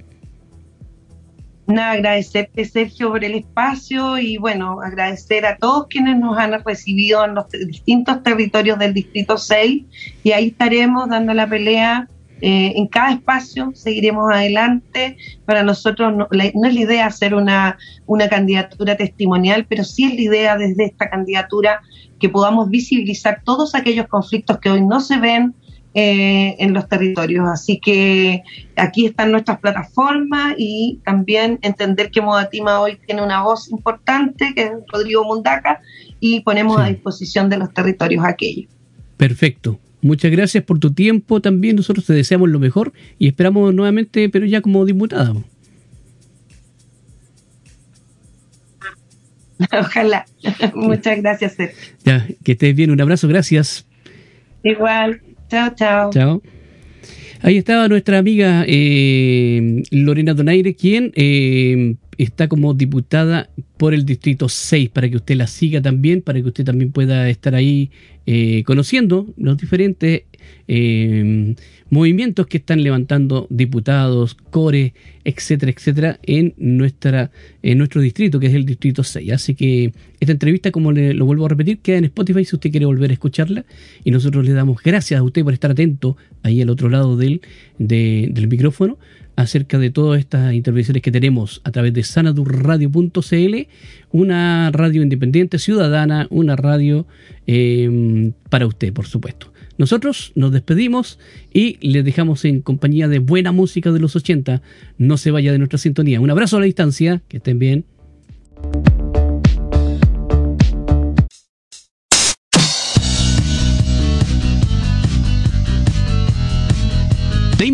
Nada, 1.66 1.92
agradecerte 1.92 2.64
Sergio 2.64 3.10
por 3.10 3.24
el 3.24 3.34
espacio 3.34 4.18
y 4.18 4.36
bueno, 4.36 4.80
agradecer 4.80 5.44
a 5.46 5.56
todos 5.56 5.88
quienes 5.88 6.16
nos 6.16 6.38
han 6.38 6.52
recibido 6.64 7.24
en 7.24 7.34
los 7.34 7.46
distintos 7.48 8.22
territorios 8.22 8.78
del 8.78 8.94
Distrito 8.94 9.36
6 9.36 9.82
y 10.22 10.30
ahí 10.30 10.48
estaremos 10.48 11.08
dando 11.08 11.34
la 11.34 11.48
pelea 11.48 12.08
eh, 12.40 12.74
en 12.76 12.86
cada 12.86 13.12
espacio, 13.12 13.72
seguiremos 13.74 14.32
adelante. 14.32 15.16
Para 15.44 15.64
nosotros 15.64 16.14
no, 16.14 16.28
es 16.30 16.54
la 16.54 16.80
idea 16.80 17.06
hacer 17.06 17.34
una, 17.34 17.78
una 18.06 18.28
candidatura 18.28 18.96
testimonial, 18.96 19.66
pero 19.68 19.82
sí 19.82 20.04
es 20.04 20.14
la 20.14 20.20
idea 20.20 20.56
desde 20.56 20.84
esta 20.84 21.08
candidatura 21.10 21.80
que 22.20 22.28
podamos 22.28 22.70
visibilizar 22.70 23.42
todos 23.44 23.74
aquellos 23.74 24.06
conflictos 24.06 24.58
que 24.58 24.70
hoy 24.70 24.82
no 24.82 25.00
se 25.00 25.18
ven, 25.18 25.54
eh, 25.98 26.56
en 26.58 26.74
los 26.74 26.90
territorios. 26.90 27.48
Así 27.48 27.80
que 27.80 28.42
aquí 28.76 29.06
están 29.06 29.32
nuestras 29.32 29.60
plataformas 29.60 30.54
y 30.58 31.00
también 31.06 31.58
entender 31.62 32.10
que 32.10 32.20
Modatima 32.20 32.80
hoy 32.80 32.98
tiene 33.06 33.22
una 33.22 33.42
voz 33.42 33.70
importante, 33.70 34.52
que 34.54 34.64
es 34.64 34.72
Rodrigo 34.92 35.24
Mundaca, 35.24 35.80
y 36.20 36.40
ponemos 36.40 36.78
a 36.78 36.88
disposición 36.88 37.48
de 37.48 37.56
los 37.56 37.72
territorios 37.72 38.22
aquellos. 38.26 38.70
Perfecto. 39.16 39.80
Muchas 40.02 40.30
gracias 40.30 40.62
por 40.64 40.78
tu 40.78 40.92
tiempo 40.92 41.40
también. 41.40 41.76
Nosotros 41.76 42.04
te 42.04 42.12
deseamos 42.12 42.50
lo 42.50 42.58
mejor 42.58 42.92
y 43.18 43.28
esperamos 43.28 43.72
nuevamente, 43.72 44.28
pero 44.28 44.44
ya 44.44 44.60
como 44.60 44.84
diputada. 44.84 45.32
Ojalá. 49.72 50.26
Muchas 50.74 51.22
gracias. 51.22 51.56
Ya, 52.04 52.26
que 52.44 52.52
estés 52.52 52.76
bien. 52.76 52.90
Un 52.90 53.00
abrazo. 53.00 53.28
Gracias. 53.28 53.86
Igual. 54.62 55.22
Chao, 55.48 55.74
chao. 55.74 56.10
Chao. 56.10 56.42
Ahí 57.42 57.58
estaba 57.58 57.88
nuestra 57.88 58.18
amiga 58.18 58.64
eh, 58.66 59.82
Lorena 59.90 60.34
Donaire, 60.34 60.74
quien 60.74 61.12
eh, 61.14 61.96
está 62.18 62.48
como 62.48 62.74
diputada 62.74 63.50
por 63.76 63.94
el 63.94 64.04
Distrito 64.04 64.48
6, 64.48 64.90
para 64.90 65.08
que 65.08 65.16
usted 65.16 65.36
la 65.36 65.46
siga 65.46 65.82
también, 65.82 66.22
para 66.22 66.40
que 66.40 66.48
usted 66.48 66.64
también 66.64 66.92
pueda 66.92 67.28
estar 67.28 67.54
ahí 67.54 67.90
eh, 68.26 68.64
conociendo 68.64 69.26
los 69.36 69.56
diferentes 69.56 70.22
eh, 70.66 71.54
movimientos 71.90 72.46
que 72.46 72.56
están 72.56 72.82
levantando 72.82 73.46
diputados, 73.50 74.34
core, 74.34 74.94
etcétera, 75.24 75.72
etcétera, 75.72 76.18
en, 76.22 76.54
nuestra, 76.56 77.30
en 77.62 77.78
nuestro 77.78 78.00
distrito, 78.00 78.40
que 78.40 78.46
es 78.46 78.54
el 78.54 78.64
Distrito 78.64 79.04
6. 79.04 79.32
Así 79.32 79.54
que 79.54 79.92
esta 80.18 80.32
entrevista, 80.32 80.70
como 80.70 80.92
le, 80.92 81.14
lo 81.14 81.26
vuelvo 81.26 81.46
a 81.46 81.50
repetir, 81.50 81.78
queda 81.78 81.98
en 81.98 82.04
Spotify 82.06 82.44
si 82.44 82.56
usted 82.56 82.70
quiere 82.70 82.86
volver 82.86 83.10
a 83.10 83.12
escucharla. 83.12 83.64
Y 84.04 84.10
nosotros 84.10 84.44
le 84.44 84.52
damos 84.52 84.82
gracias 84.82 85.20
a 85.20 85.22
usted 85.22 85.44
por 85.44 85.52
estar 85.52 85.70
atento 85.70 86.16
ahí 86.42 86.60
al 86.62 86.70
otro 86.70 86.88
lado 86.88 87.16
del, 87.16 87.40
del 87.78 88.48
micrófono 88.48 88.98
acerca 89.36 89.78
de 89.78 89.90
todas 89.90 90.18
estas 90.18 90.54
intervenciones 90.54 91.02
que 91.02 91.12
tenemos 91.12 91.60
a 91.64 91.70
través 91.70 91.92
de 91.92 92.02
sanadurradio.cl, 92.02 93.68
una 94.10 94.70
radio 94.72 95.02
independiente, 95.02 95.58
ciudadana, 95.58 96.26
una 96.30 96.56
radio 96.56 97.06
eh, 97.46 98.32
para 98.50 98.66
usted, 98.66 98.92
por 98.92 99.06
supuesto. 99.06 99.52
Nosotros 99.78 100.32
nos 100.34 100.52
despedimos 100.52 101.18
y 101.52 101.76
les 101.86 102.04
dejamos 102.04 102.44
en 102.46 102.62
compañía 102.62 103.08
de 103.08 103.18
buena 103.18 103.52
música 103.52 103.92
de 103.92 104.00
los 104.00 104.16
80. 104.16 104.62
No 104.96 105.18
se 105.18 105.30
vaya 105.30 105.52
de 105.52 105.58
nuestra 105.58 105.78
sintonía. 105.78 106.20
Un 106.20 106.30
abrazo 106.30 106.56
a 106.56 106.60
la 106.60 106.66
distancia, 106.66 107.22
que 107.28 107.36
estén 107.36 107.58
bien. 107.58 107.84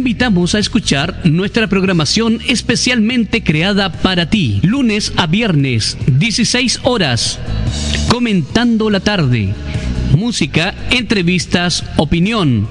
Invitamos 0.02 0.56
a 0.56 0.58
escuchar 0.58 1.20
nuestra 1.22 1.68
programación 1.68 2.40
especialmente 2.48 3.44
creada 3.44 3.92
para 3.92 4.28
ti, 4.28 4.58
lunes 4.64 5.12
a 5.16 5.28
viernes, 5.28 5.96
16 6.08 6.80
horas, 6.82 7.38
comentando 8.08 8.90
la 8.90 8.98
tarde, 8.98 9.54
música, 10.16 10.74
entrevistas, 10.90 11.84
opinión, 11.98 12.66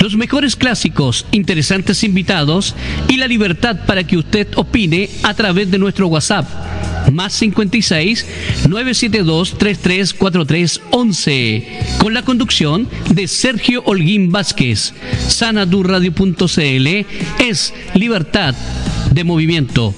los 0.00 0.16
mejores 0.16 0.56
clásicos, 0.56 1.26
interesantes 1.30 2.02
invitados 2.02 2.74
y 3.06 3.18
la 3.18 3.28
libertad 3.28 3.86
para 3.86 4.02
que 4.02 4.16
usted 4.16 4.48
opine 4.56 5.10
a 5.22 5.32
través 5.34 5.70
de 5.70 5.78
nuestro 5.78 6.08
WhatsApp 6.08 6.73
más 7.14 7.32
56 7.34 8.26
972 8.68 9.56
3343 9.58 10.80
11 10.90 11.78
con 11.98 12.14
la 12.14 12.22
conducción 12.22 12.88
de 13.10 13.28
Sergio 13.28 13.82
Holguín 13.86 14.30
Vázquez. 14.30 14.92
Sanadurradio.cl 15.28 17.06
es 17.38 17.72
libertad 17.94 18.54
de 19.12 19.24
movimiento. 19.24 19.94